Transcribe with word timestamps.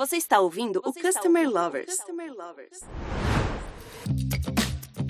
Você 0.00 0.16
está 0.16 0.40
ouvindo 0.40 0.80
Você 0.82 0.98
o 0.98 1.02
Customer 1.02 1.42
ouvindo 1.42 1.60
Lovers. 1.60 1.94
Customer 1.94 2.32
Lovers. 2.32 2.80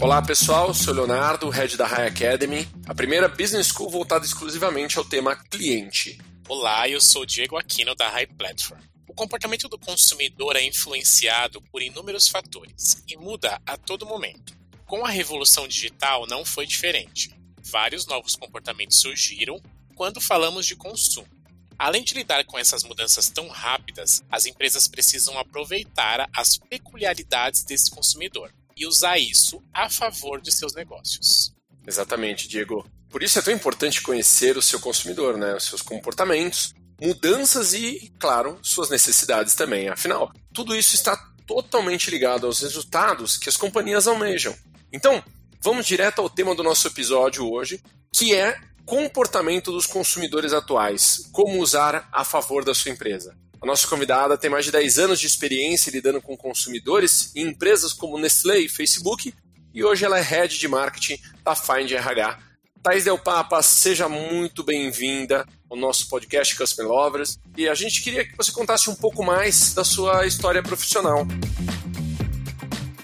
Olá 0.02 0.20
pessoal, 0.20 0.74
sou 0.74 0.92
Leonardo, 0.92 1.48
head 1.48 1.76
da 1.76 1.86
High 1.86 2.08
Academy, 2.08 2.68
a 2.88 2.92
primeira 2.92 3.28
business 3.28 3.68
school 3.68 3.88
voltada 3.88 4.24
exclusivamente 4.24 4.98
ao 4.98 5.04
tema 5.04 5.36
cliente. 5.36 6.18
Olá, 6.48 6.88
eu 6.88 7.00
sou 7.00 7.24
Diego 7.24 7.56
Aquino 7.56 7.94
da 7.94 8.08
High 8.08 8.26
Platform. 8.36 8.80
O 9.06 9.14
comportamento 9.14 9.68
do 9.68 9.78
consumidor 9.78 10.56
é 10.56 10.64
influenciado 10.64 11.62
por 11.70 11.80
inúmeros 11.82 12.26
fatores 12.26 13.00
e 13.06 13.16
muda 13.16 13.62
a 13.64 13.76
todo 13.76 14.04
momento. 14.04 14.58
Com 14.86 15.06
a 15.06 15.08
revolução 15.08 15.68
digital 15.68 16.26
não 16.26 16.44
foi 16.44 16.66
diferente. 16.66 17.32
Vários 17.62 18.06
novos 18.06 18.34
comportamentos 18.34 18.98
surgiram 18.98 19.62
quando 19.94 20.20
falamos 20.20 20.66
de 20.66 20.74
consumo. 20.74 21.39
Além 21.80 22.04
de 22.04 22.12
lidar 22.12 22.44
com 22.44 22.58
essas 22.58 22.84
mudanças 22.84 23.30
tão 23.30 23.48
rápidas, 23.48 24.22
as 24.30 24.44
empresas 24.44 24.86
precisam 24.86 25.38
aproveitar 25.38 26.28
as 26.36 26.58
peculiaridades 26.58 27.64
desse 27.64 27.90
consumidor 27.90 28.52
e 28.76 28.86
usar 28.86 29.16
isso 29.16 29.62
a 29.72 29.88
favor 29.88 30.42
de 30.42 30.52
seus 30.52 30.74
negócios. 30.74 31.54
Exatamente, 31.86 32.46
Diego. 32.46 32.86
Por 33.08 33.22
isso 33.22 33.38
é 33.38 33.42
tão 33.42 33.54
importante 33.54 34.02
conhecer 34.02 34.58
o 34.58 34.62
seu 34.62 34.78
consumidor, 34.78 35.38
né? 35.38 35.56
Os 35.56 35.64
seus 35.64 35.80
comportamentos, 35.80 36.74
mudanças 37.00 37.72
e, 37.72 38.12
claro, 38.18 38.58
suas 38.62 38.90
necessidades 38.90 39.54
também. 39.54 39.88
Afinal, 39.88 40.30
tudo 40.52 40.76
isso 40.76 40.94
está 40.94 41.16
totalmente 41.46 42.10
ligado 42.10 42.46
aos 42.46 42.60
resultados 42.60 43.38
que 43.38 43.48
as 43.48 43.56
companhias 43.56 44.06
almejam. 44.06 44.54
Então, 44.92 45.24
vamos 45.62 45.86
direto 45.86 46.20
ao 46.20 46.28
tema 46.28 46.54
do 46.54 46.62
nosso 46.62 46.86
episódio 46.86 47.50
hoje, 47.50 47.82
que 48.12 48.34
é 48.34 48.60
comportamento 48.90 49.70
dos 49.70 49.86
consumidores 49.86 50.52
atuais, 50.52 51.28
como 51.30 51.60
usar 51.62 52.08
a 52.12 52.24
favor 52.24 52.64
da 52.64 52.74
sua 52.74 52.90
empresa. 52.90 53.36
A 53.62 53.64
nossa 53.64 53.86
convidada 53.86 54.36
tem 54.36 54.50
mais 54.50 54.64
de 54.64 54.72
10 54.72 54.98
anos 54.98 55.20
de 55.20 55.28
experiência 55.28 55.92
lidando 55.92 56.20
com 56.20 56.36
consumidores 56.36 57.30
em 57.36 57.46
empresas 57.46 57.92
como 57.92 58.18
Nestlé 58.18 58.58
e 58.58 58.68
Facebook, 58.68 59.32
e 59.72 59.84
hoje 59.84 60.04
ela 60.04 60.18
é 60.18 60.22
head 60.22 60.58
de 60.58 60.66
marketing 60.66 61.20
da 61.44 61.54
Find 61.54 61.88
RH. 61.88 62.36
Thais 62.82 63.04
Del 63.04 63.16
Papa, 63.16 63.62
seja 63.62 64.08
muito 64.08 64.64
bem-vinda 64.64 65.46
ao 65.70 65.76
nosso 65.76 66.08
podcast 66.08 66.56
Customer 66.56 66.90
Lovers. 66.90 67.38
E 67.56 67.68
a 67.68 67.74
gente 67.76 68.02
queria 68.02 68.24
que 68.24 68.36
você 68.36 68.50
contasse 68.50 68.90
um 68.90 68.94
pouco 68.96 69.22
mais 69.22 69.72
da 69.72 69.84
sua 69.84 70.26
história 70.26 70.64
profissional. 70.64 71.24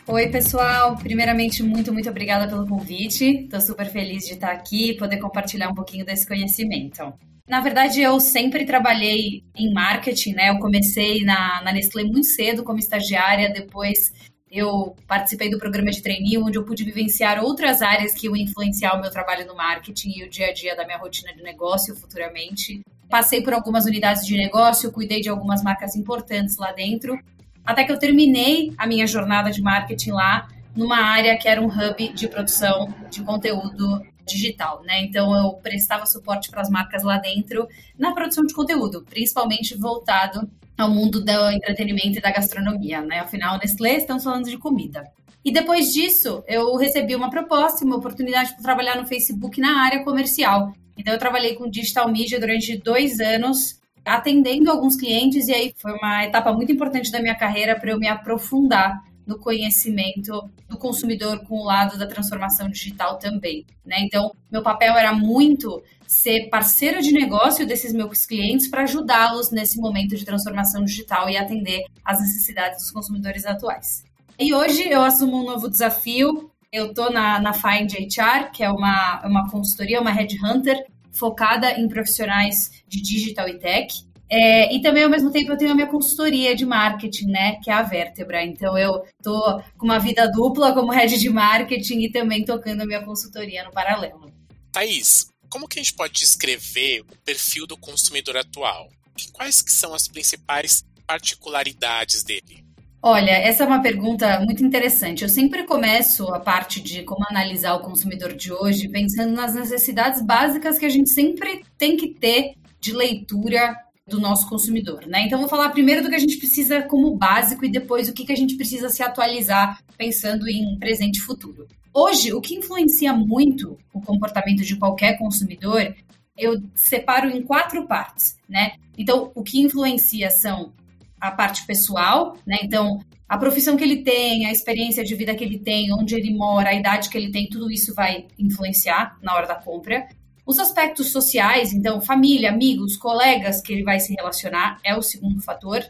Oi, 0.08 0.28
pessoal. 0.28 0.96
Primeiramente, 0.96 1.64
muito, 1.64 1.92
muito 1.92 2.08
obrigada 2.08 2.46
pelo 2.46 2.64
convite. 2.64 3.42
Estou 3.42 3.60
super 3.60 3.90
feliz 3.90 4.24
de 4.24 4.34
estar 4.34 4.52
aqui 4.52 4.90
e 4.90 4.96
poder 4.96 5.18
compartilhar 5.18 5.68
um 5.68 5.74
pouquinho 5.74 6.04
desse 6.04 6.24
conhecimento. 6.24 7.12
Na 7.48 7.60
verdade, 7.60 8.00
eu 8.00 8.20
sempre 8.20 8.64
trabalhei 8.64 9.42
em 9.56 9.72
marketing, 9.72 10.34
né? 10.34 10.50
Eu 10.50 10.60
comecei 10.60 11.24
na, 11.24 11.60
na 11.60 11.72
Nestlé 11.72 12.04
muito 12.04 12.24
cedo 12.24 12.62
como 12.62 12.78
estagiária, 12.78 13.52
depois 13.52 14.12
eu 14.48 14.94
participei 15.08 15.50
do 15.50 15.58
programa 15.58 15.90
de 15.90 16.00
trainee, 16.00 16.38
onde 16.38 16.56
eu 16.56 16.64
pude 16.64 16.84
vivenciar 16.84 17.42
outras 17.42 17.82
áreas 17.82 18.14
que 18.14 18.26
iam 18.26 18.36
influenciar 18.36 18.94
o 18.94 19.00
meu 19.00 19.10
trabalho 19.10 19.44
no 19.44 19.56
marketing 19.56 20.20
e 20.20 20.24
o 20.24 20.30
dia 20.30 20.50
a 20.50 20.52
dia 20.52 20.76
da 20.76 20.84
minha 20.86 20.98
rotina 20.98 21.34
de 21.34 21.42
negócio 21.42 21.96
futuramente. 21.96 22.80
Passei 23.10 23.42
por 23.42 23.52
algumas 23.52 23.86
unidades 23.86 24.24
de 24.24 24.36
negócio, 24.36 24.92
cuidei 24.92 25.20
de 25.20 25.28
algumas 25.28 25.64
marcas 25.64 25.96
importantes 25.96 26.56
lá 26.58 26.70
dentro 26.70 27.18
até 27.67 27.84
que 27.84 27.92
eu 27.92 27.98
terminei 27.98 28.72
a 28.78 28.86
minha 28.86 29.06
jornada 29.06 29.50
de 29.50 29.61
marketing 29.61 30.12
lá 30.12 30.48
numa 30.75 30.98
área 30.98 31.36
que 31.36 31.48
era 31.48 31.61
um 31.61 31.67
hub 31.67 32.09
de 32.12 32.28
produção 32.28 32.95
de 33.11 33.22
conteúdo 33.22 34.00
digital, 34.27 34.83
né? 34.84 35.03
Então 35.03 35.34
eu 35.34 35.55
prestava 35.55 36.05
suporte 36.06 36.50
para 36.50 36.61
as 36.61 36.70
marcas 36.70 37.03
lá 37.03 37.19
dentro 37.19 37.67
na 37.98 38.12
produção 38.12 38.44
de 38.44 38.55
conteúdo, 38.55 39.05
principalmente 39.09 39.77
voltado 39.77 40.48
ao 40.77 40.91
mundo 40.91 41.25
do 41.25 41.50
entretenimento 41.50 42.19
e 42.19 42.20
da 42.20 42.31
gastronomia, 42.31 43.00
né? 43.00 43.20
Afinal, 43.20 43.59
Nestlé 43.59 43.97
estamos 43.97 44.25
falando 44.25 44.50
de 44.50 44.59
comida. 44.59 45.05
E 45.44 45.53
depois 45.53 45.92
disso, 45.92 46.43
eu 46.49 46.76
recebi 46.76 47.15
uma 47.15 47.31
proposta, 47.31 47.84
uma 47.84 47.97
oportunidade 47.97 48.53
para 48.53 48.62
trabalhar 48.62 48.97
no 48.97 49.06
Facebook 49.06 49.60
na 49.60 49.84
área 49.84 50.05
comercial. 50.05 50.72
Então 50.99 51.15
eu 51.15 51.19
trabalhei 51.19 51.55
com 51.55 51.71
digital 51.71 52.10
media 52.10 52.41
durante 52.41 52.76
dois 52.76 53.21
anos 53.21 53.81
atendendo 54.06 54.71
alguns 54.71 54.97
clientes, 54.97 55.49
e 55.49 55.53
aí 55.53 55.75
foi 55.77 55.93
uma 55.93 56.25
etapa 56.25 56.53
muito 56.53 56.71
importante 56.71 57.11
da 57.11 57.21
minha 57.21 57.34
carreira 57.34 57.78
para 57.78 57.91
eu 57.91 57.99
me 57.99 58.09
aprofundar 58.09 59.03
no 59.27 59.39
conhecimento 59.39 60.49
do 60.69 60.78
consumidor 60.78 61.41
com 61.44 61.59
o 61.59 61.65
lado 61.65 61.99
da 61.99 62.06
transformação 62.06 62.71
digital 62.71 63.19
também. 63.19 63.67
Né? 63.84 63.97
Então, 64.00 64.31
meu 64.50 64.62
papel 64.62 64.94
era 64.94 65.12
muito 65.12 65.83
ser 66.06 66.49
parceiro 66.49 67.03
de 67.03 67.12
negócio 67.12 67.67
desses 67.67 67.93
meus 67.93 68.25
clientes 68.25 68.69
para 68.69 68.84
ajudá-los 68.84 69.50
nesse 69.50 69.81
momento 69.81 70.17
de 70.17 70.25
transformação 70.25 70.84
digital 70.84 71.28
e 71.28 71.37
atender 71.37 71.83
às 72.05 72.21
necessidades 72.21 72.78
dos 72.78 72.93
consumidores 72.93 73.44
atuais. 73.44 74.05
E 74.38 74.55
hoje 74.55 74.88
eu 74.88 75.03
assumo 75.03 75.43
um 75.43 75.44
novo 75.44 75.69
desafio. 75.69 76.50
Eu 76.71 76.91
estou 76.91 77.11
na, 77.11 77.41
na 77.41 77.53
Find 77.53 77.93
HR, 77.93 78.53
que 78.53 78.62
é 78.62 78.71
uma, 78.71 79.23
uma 79.25 79.50
consultoria, 79.50 80.00
uma 80.00 80.12
headhunter, 80.12 80.84
focada 81.16 81.72
em 81.72 81.88
profissionais 81.88 82.71
de 82.87 83.00
digital 83.00 83.49
e 83.49 83.59
tech. 83.59 84.06
É, 84.28 84.75
e 84.75 84.82
também, 84.82 85.04
ao 85.04 85.10
mesmo 85.10 85.31
tempo, 85.31 85.53
eu 85.53 85.56
tenho 85.56 85.71
a 85.71 85.75
minha 85.75 85.87
consultoria 85.87 86.54
de 86.54 86.66
marketing, 86.66 87.27
né? 87.27 87.60
Que 87.62 87.71
é 87.71 87.75
a 87.75 87.82
Vértebra. 87.82 88.44
Então, 88.44 88.77
eu 88.77 89.04
tô 89.22 89.62
com 89.78 89.87
uma 89.87 89.99
vida 89.99 90.31
dupla 90.31 90.75
como 90.75 90.91
head 90.91 91.16
de 91.16 91.28
marketing 91.28 92.00
e 92.00 92.10
também 92.10 92.44
tocando 92.44 92.81
a 92.81 92.87
minha 92.87 93.05
consultoria 93.05 93.62
no 93.62 93.71
paralelo. 93.71 94.32
Thaís, 94.72 95.28
como 95.49 95.69
que 95.69 95.78
a 95.78 95.82
gente 95.82 95.94
pode 95.94 96.15
descrever 96.15 97.03
o 97.03 97.16
perfil 97.25 97.66
do 97.66 97.76
consumidor 97.76 98.37
atual? 98.37 98.88
E 99.16 99.31
quais 99.31 99.62
que 99.62 99.71
são 99.71 99.94
as 99.94 100.09
principais 100.09 100.84
particularidades 101.06 102.25
dele? 102.25 102.66
Olha, 103.09 103.31
essa 103.31 103.62
é 103.62 103.67
uma 103.69 103.81
pergunta 103.81 104.41
muito 104.41 104.65
interessante. 104.65 105.22
Eu 105.22 105.28
sempre 105.28 105.62
começo 105.62 106.27
a 106.34 106.41
parte 106.41 106.81
de 106.81 107.05
como 107.05 107.25
analisar 107.31 107.77
o 107.77 107.81
consumidor 107.81 108.33
de 108.33 108.53
hoje 108.53 108.89
pensando 108.89 109.33
nas 109.33 109.55
necessidades 109.55 110.21
básicas 110.21 110.77
que 110.77 110.84
a 110.84 110.89
gente 110.89 111.11
sempre 111.11 111.65
tem 111.78 111.97
que 111.97 112.09
ter 112.15 112.55
de 112.81 112.93
leitura 112.93 113.77
do 114.09 114.19
nosso 114.19 114.49
consumidor, 114.49 115.06
né? 115.06 115.22
Então, 115.25 115.39
vou 115.39 115.49
falar 115.49 115.69
primeiro 115.69 116.03
do 116.03 116.09
que 116.09 116.17
a 116.17 116.19
gente 116.19 116.37
precisa 116.37 116.83
como 116.83 117.17
básico 117.17 117.65
e 117.65 117.71
depois 117.71 118.09
o 118.09 118.12
que, 118.12 118.27
que 118.27 118.33
a 118.33 118.37
gente 118.37 118.56
precisa 118.56 118.89
se 118.89 119.05
atualizar 119.05 119.81
pensando 119.97 120.49
em 120.49 120.77
presente 120.77 121.19
e 121.19 121.23
futuro. 121.23 121.69
Hoje, 121.94 122.33
o 122.33 122.41
que 122.41 122.56
influencia 122.56 123.12
muito 123.12 123.78
o 123.94 124.00
comportamento 124.00 124.65
de 124.65 124.75
qualquer 124.75 125.17
consumidor, 125.17 125.94
eu 126.37 126.61
separo 126.75 127.31
em 127.31 127.41
quatro 127.41 127.87
partes, 127.87 128.37
né? 128.49 128.73
Então, 128.99 129.31
o 129.33 129.44
que 129.44 129.61
influencia 129.61 130.28
são 130.28 130.73
a 131.21 131.31
parte 131.31 131.66
pessoal, 131.66 132.37
né? 132.47 132.59
Então, 132.62 133.00
a 133.28 133.37
profissão 133.37 133.77
que 133.77 133.82
ele 133.82 134.03
tem, 134.03 134.47
a 134.47 134.53
experiência 134.53 135.04
de 135.04 135.15
vida 135.15 135.34
que 135.34 135.43
ele 135.43 135.59
tem, 135.59 135.93
onde 135.93 136.15
ele 136.15 136.32
mora, 136.32 136.71
a 136.71 136.75
idade 136.75 137.09
que 137.09 137.19
ele 137.19 137.32
tem, 137.32 137.49
tudo 137.49 137.71
isso 137.71 137.94
vai 137.94 138.27
influenciar 138.38 139.19
na 139.22 139.34
hora 139.34 139.47
da 139.47 139.56
compra. 139.56 140.06
Os 140.47 140.60
aspectos 140.60 141.10
sociais, 141.10 141.72
então, 141.72 142.00
família, 142.00 142.50
amigos, 142.50 142.97
colegas 142.97 143.60
que 143.60 143.72
ele 143.72 143.82
vai 143.82 143.99
se 143.99 144.15
relacionar, 144.15 144.78
é 144.84 144.94
o 144.94 145.03
segundo 145.03 145.43
fator. 145.43 145.84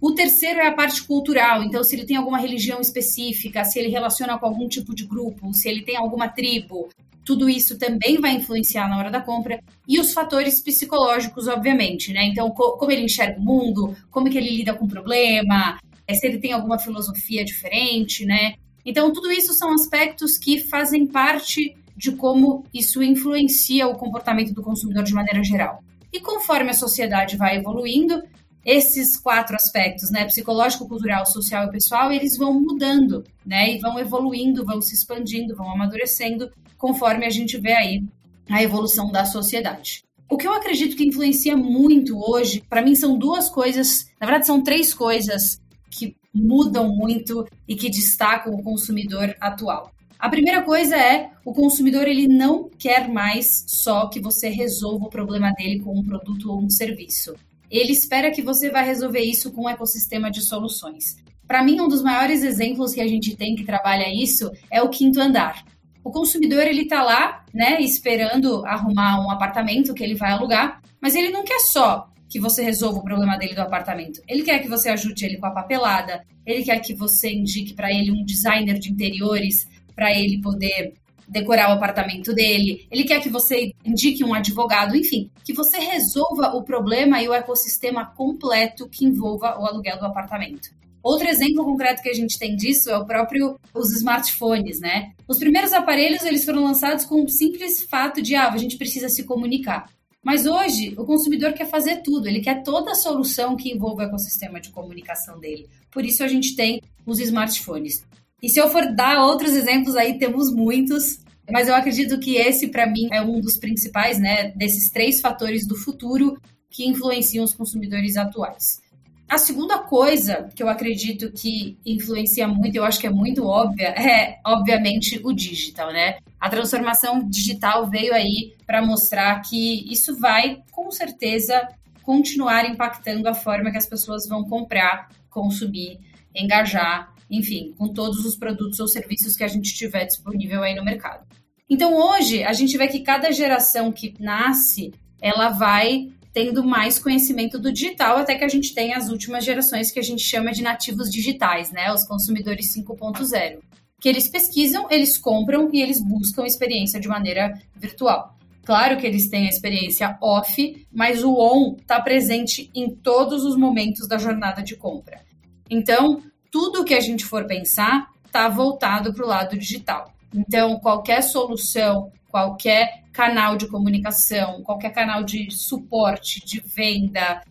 O 0.00 0.14
terceiro 0.14 0.60
é 0.60 0.68
a 0.68 0.72
parte 0.72 1.02
cultural, 1.02 1.62
então, 1.62 1.84
se 1.84 1.94
ele 1.94 2.06
tem 2.06 2.16
alguma 2.16 2.38
religião 2.38 2.80
específica, 2.80 3.62
se 3.62 3.78
ele 3.78 3.88
relaciona 3.88 4.38
com 4.38 4.46
algum 4.46 4.66
tipo 4.66 4.94
de 4.94 5.04
grupo, 5.04 5.52
se 5.52 5.68
ele 5.68 5.82
tem 5.82 5.98
alguma 5.98 6.28
tribo, 6.28 6.88
tudo 7.30 7.48
isso 7.48 7.78
também 7.78 8.20
vai 8.20 8.32
influenciar 8.32 8.88
na 8.88 8.98
hora 8.98 9.08
da 9.08 9.20
compra. 9.20 9.62
E 9.86 10.00
os 10.00 10.12
fatores 10.12 10.60
psicológicos, 10.60 11.46
obviamente, 11.46 12.12
né? 12.12 12.24
Então, 12.24 12.50
co 12.50 12.72
como 12.76 12.90
ele 12.90 13.04
enxerga 13.04 13.38
o 13.38 13.44
mundo, 13.44 13.96
como 14.10 14.28
que 14.28 14.36
ele 14.36 14.50
lida 14.50 14.74
com 14.74 14.84
o 14.84 14.88
problema, 14.88 15.78
é, 16.08 16.14
se 16.14 16.26
ele 16.26 16.38
tem 16.38 16.50
alguma 16.50 16.76
filosofia 16.76 17.44
diferente, 17.44 18.26
né? 18.26 18.54
Então, 18.84 19.12
tudo 19.12 19.30
isso 19.30 19.54
são 19.54 19.72
aspectos 19.72 20.36
que 20.36 20.58
fazem 20.58 21.06
parte 21.06 21.76
de 21.96 22.10
como 22.10 22.64
isso 22.74 23.00
influencia 23.00 23.86
o 23.86 23.94
comportamento 23.94 24.52
do 24.52 24.60
consumidor 24.60 25.04
de 25.04 25.14
maneira 25.14 25.44
geral. 25.44 25.84
E 26.12 26.18
conforme 26.18 26.70
a 26.70 26.74
sociedade 26.74 27.36
vai 27.36 27.58
evoluindo, 27.58 28.24
esses 28.64 29.16
quatro 29.16 29.56
aspectos, 29.56 30.10
né, 30.10 30.24
psicológico, 30.24 30.86
cultural, 30.86 31.24
social 31.26 31.66
e 31.66 31.70
pessoal, 31.70 32.12
eles 32.12 32.36
vão 32.36 32.60
mudando, 32.60 33.24
né, 33.44 33.74
e 33.74 33.78
vão 33.78 33.98
evoluindo, 33.98 34.64
vão 34.64 34.80
se 34.80 34.94
expandindo, 34.94 35.56
vão 35.56 35.70
amadurecendo, 35.70 36.50
conforme 36.76 37.26
a 37.26 37.30
gente 37.30 37.58
vê 37.58 37.72
aí 37.72 38.04
a 38.48 38.62
evolução 38.62 39.10
da 39.10 39.24
sociedade. 39.24 40.02
O 40.28 40.36
que 40.36 40.46
eu 40.46 40.52
acredito 40.52 40.96
que 40.96 41.06
influencia 41.06 41.56
muito 41.56 42.18
hoje, 42.18 42.62
para 42.68 42.82
mim 42.82 42.94
são 42.94 43.18
duas 43.18 43.48
coisas, 43.48 44.06
na 44.20 44.26
verdade 44.26 44.46
são 44.46 44.62
três 44.62 44.94
coisas 44.94 45.60
que 45.90 46.16
mudam 46.32 46.88
muito 46.94 47.46
e 47.66 47.74
que 47.74 47.90
destacam 47.90 48.54
o 48.54 48.62
consumidor 48.62 49.34
atual. 49.40 49.92
A 50.18 50.28
primeira 50.28 50.62
coisa 50.62 50.96
é 50.96 51.30
o 51.44 51.52
consumidor 51.52 52.06
ele 52.06 52.28
não 52.28 52.68
quer 52.68 53.08
mais 53.08 53.64
só 53.66 54.06
que 54.06 54.20
você 54.20 54.48
resolva 54.48 55.06
o 55.06 55.10
problema 55.10 55.50
dele 55.52 55.80
com 55.80 55.98
um 55.98 56.04
produto 56.04 56.52
ou 56.52 56.62
um 56.62 56.68
serviço. 56.68 57.34
Ele 57.70 57.92
espera 57.92 58.30
que 58.30 58.42
você 58.42 58.70
vai 58.70 58.84
resolver 58.84 59.20
isso 59.20 59.52
com 59.52 59.64
um 59.64 59.68
ecossistema 59.68 60.30
de 60.30 60.42
soluções. 60.42 61.16
Para 61.46 61.62
mim, 61.62 61.80
um 61.80 61.88
dos 61.88 62.02
maiores 62.02 62.42
exemplos 62.42 62.92
que 62.92 63.00
a 63.00 63.08
gente 63.08 63.36
tem 63.36 63.54
que 63.54 63.64
trabalha 63.64 64.12
isso 64.12 64.50
é 64.70 64.82
o 64.82 64.88
quinto 64.88 65.20
andar. 65.20 65.64
O 66.02 66.10
consumidor 66.10 66.66
ele 66.66 66.82
está 66.82 67.02
lá, 67.02 67.44
né, 67.52 67.80
esperando 67.80 68.64
arrumar 68.66 69.20
um 69.20 69.30
apartamento 69.30 69.92
que 69.92 70.02
ele 70.02 70.14
vai 70.14 70.32
alugar, 70.32 70.80
mas 71.00 71.14
ele 71.14 71.30
não 71.30 71.44
quer 71.44 71.60
só 71.60 72.08
que 72.28 72.38
você 72.38 72.62
resolva 72.62 73.00
o 73.00 73.04
problema 73.04 73.36
dele 73.36 73.54
do 73.54 73.60
apartamento. 73.60 74.22
Ele 74.28 74.42
quer 74.42 74.60
que 74.60 74.68
você 74.68 74.88
ajude 74.88 75.24
ele 75.24 75.38
com 75.38 75.46
a 75.46 75.50
papelada, 75.50 76.24
ele 76.46 76.62
quer 76.62 76.78
que 76.78 76.94
você 76.94 77.32
indique 77.32 77.74
para 77.74 77.92
ele 77.92 78.12
um 78.12 78.24
designer 78.24 78.78
de 78.78 78.90
interiores 78.90 79.68
para 79.94 80.16
ele 80.16 80.40
poder 80.40 80.94
decorar 81.30 81.70
o 81.70 81.74
apartamento 81.74 82.34
dele, 82.34 82.86
ele 82.90 83.04
quer 83.04 83.22
que 83.22 83.28
você 83.28 83.72
indique 83.84 84.24
um 84.24 84.34
advogado, 84.34 84.96
enfim, 84.96 85.30
que 85.44 85.52
você 85.52 85.78
resolva 85.78 86.54
o 86.56 86.62
problema 86.62 87.22
e 87.22 87.28
o 87.28 87.32
ecossistema 87.32 88.04
completo 88.04 88.88
que 88.88 89.04
envolva 89.04 89.58
o 89.58 89.64
aluguel 89.64 89.98
do 89.98 90.06
apartamento. 90.06 90.70
Outro 91.02 91.28
exemplo 91.28 91.64
concreto 91.64 92.02
que 92.02 92.10
a 92.10 92.14
gente 92.14 92.38
tem 92.38 92.56
disso 92.56 92.90
é 92.90 92.98
o 92.98 93.06
próprio 93.06 93.58
os 93.72 93.90
smartphones, 93.92 94.80
né? 94.80 95.12
Os 95.26 95.38
primeiros 95.38 95.72
aparelhos 95.72 96.24
eles 96.24 96.44
foram 96.44 96.62
lançados 96.62 97.06
com 97.06 97.24
o 97.24 97.28
simples 97.28 97.82
fato 97.82 98.20
de 98.20 98.34
ah, 98.34 98.50
a 98.50 98.58
gente 98.58 98.76
precisa 98.76 99.08
se 99.08 99.24
comunicar. 99.24 99.88
Mas 100.22 100.44
hoje 100.44 100.92
o 100.98 101.06
consumidor 101.06 101.54
quer 101.54 101.66
fazer 101.66 102.02
tudo, 102.02 102.28
ele 102.28 102.40
quer 102.40 102.62
toda 102.62 102.90
a 102.90 102.94
solução 102.94 103.56
que 103.56 103.72
envolva 103.72 104.02
o 104.02 104.06
ecossistema 104.06 104.60
de 104.60 104.68
comunicação 104.68 105.40
dele. 105.40 105.66
Por 105.90 106.04
isso 106.04 106.22
a 106.22 106.28
gente 106.28 106.54
tem 106.54 106.82
os 107.06 107.18
smartphones. 107.18 108.04
E 108.42 108.48
se 108.48 108.58
eu 108.58 108.68
for 108.70 108.94
dar 108.94 109.22
outros 109.22 109.52
exemplos 109.52 109.96
aí, 109.96 110.18
temos 110.18 110.52
muitos, 110.52 111.20
mas 111.50 111.68
eu 111.68 111.74
acredito 111.74 112.18
que 112.18 112.36
esse, 112.36 112.68
para 112.68 112.86
mim, 112.86 113.08
é 113.12 113.20
um 113.20 113.40
dos 113.40 113.56
principais, 113.56 114.18
né, 114.18 114.52
desses 114.52 114.90
três 114.90 115.20
fatores 115.20 115.66
do 115.66 115.76
futuro 115.76 116.40
que 116.70 116.88
influenciam 116.88 117.44
os 117.44 117.52
consumidores 117.52 118.16
atuais. 118.16 118.80
A 119.28 119.38
segunda 119.38 119.78
coisa 119.78 120.48
que 120.56 120.62
eu 120.62 120.68
acredito 120.68 121.30
que 121.30 121.78
influencia 121.86 122.48
muito, 122.48 122.74
eu 122.74 122.84
acho 122.84 122.98
que 122.98 123.06
é 123.06 123.10
muito 123.10 123.46
óbvia, 123.46 123.88
é 123.94 124.40
obviamente 124.44 125.20
o 125.22 125.32
digital, 125.32 125.92
né? 125.92 126.18
A 126.40 126.48
transformação 126.48 127.28
digital 127.28 127.88
veio 127.88 128.12
aí 128.12 128.54
para 128.66 128.84
mostrar 128.84 129.40
que 129.42 129.92
isso 129.92 130.18
vai, 130.18 130.62
com 130.72 130.90
certeza, 130.90 131.68
continuar 132.02 132.68
impactando 132.68 133.28
a 133.28 133.34
forma 133.34 133.70
que 133.70 133.78
as 133.78 133.86
pessoas 133.86 134.26
vão 134.26 134.42
comprar, 134.44 135.08
consumir, 135.28 136.00
engajar 136.34 137.12
enfim, 137.30 137.74
com 137.78 137.88
todos 137.88 138.24
os 138.24 138.36
produtos 138.36 138.80
ou 138.80 138.88
serviços 138.88 139.36
que 139.36 139.44
a 139.44 139.48
gente 139.48 139.74
tiver 139.74 140.04
disponível 140.04 140.62
aí 140.62 140.74
no 140.74 140.84
mercado. 140.84 141.26
Então 141.68 141.94
hoje 141.94 142.42
a 142.42 142.52
gente 142.52 142.76
vê 142.76 142.88
que 142.88 143.00
cada 143.00 143.30
geração 143.30 143.92
que 143.92 144.14
nasce, 144.18 144.92
ela 145.20 145.50
vai 145.50 146.10
tendo 146.32 146.64
mais 146.64 146.98
conhecimento 146.98 147.58
do 147.58 147.72
digital, 147.72 148.18
até 148.18 148.36
que 148.36 148.44
a 148.44 148.48
gente 148.48 148.74
tem 148.74 148.94
as 148.94 149.08
últimas 149.08 149.44
gerações 149.44 149.90
que 149.90 149.98
a 149.98 150.02
gente 150.02 150.22
chama 150.22 150.52
de 150.52 150.62
nativos 150.62 151.10
digitais, 151.10 151.70
né? 151.72 151.92
Os 151.92 152.04
consumidores 152.04 152.72
5.0. 152.74 153.58
Que 154.00 154.08
eles 154.08 154.28
pesquisam, 154.28 154.86
eles 154.90 155.18
compram 155.18 155.68
e 155.72 155.82
eles 155.82 156.00
buscam 156.02 156.44
experiência 156.44 157.00
de 157.00 157.08
maneira 157.08 157.58
virtual. 157.76 158.36
Claro 158.64 158.98
que 158.98 159.06
eles 159.06 159.28
têm 159.28 159.46
a 159.46 159.50
experiência 159.50 160.16
off, 160.22 160.86
mas 160.92 161.24
o 161.24 161.34
on 161.34 161.76
está 161.76 162.00
presente 162.00 162.70
em 162.74 162.94
todos 162.94 163.44
os 163.44 163.56
momentos 163.56 164.06
da 164.06 164.16
jornada 164.16 164.62
de 164.62 164.76
compra. 164.76 165.20
Então, 165.68 166.22
tudo 166.50 166.84
que 166.84 166.94
a 166.94 167.00
gente 167.00 167.24
for 167.24 167.46
pensar 167.46 168.10
está 168.26 168.48
voltado 168.48 169.12
para 169.12 169.24
o 169.24 169.28
lado 169.28 169.58
digital. 169.58 170.12
Então, 170.34 170.78
qualquer 170.78 171.22
solução, 171.22 172.12
qualquer 172.28 173.04
canal 173.12 173.56
de 173.56 173.66
comunicação, 173.66 174.62
qualquer 174.62 174.90
canal 174.90 175.24
de 175.24 175.50
suporte, 175.50 176.44
de 176.44 176.60
venda, 176.60 177.42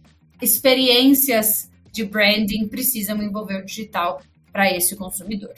experiências 0.41 1.69
de 1.91 2.05
branding 2.05 2.67
precisam 2.67 3.21
envolver 3.21 3.61
o 3.61 3.65
digital 3.65 4.21
para 4.51 4.71
esse 4.71 4.95
consumidor. 4.95 5.53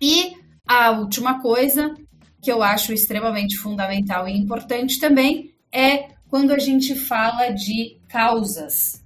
E 0.00 0.32
a 0.66 0.90
última 0.90 1.40
coisa 1.40 1.94
que 2.40 2.50
eu 2.50 2.62
acho 2.62 2.92
extremamente 2.92 3.56
fundamental 3.56 4.26
e 4.28 4.36
importante 4.36 4.98
também 4.98 5.54
é 5.72 6.08
quando 6.28 6.52
a 6.52 6.58
gente 6.58 6.94
fala 6.94 7.50
de 7.50 7.98
causas. 8.08 9.03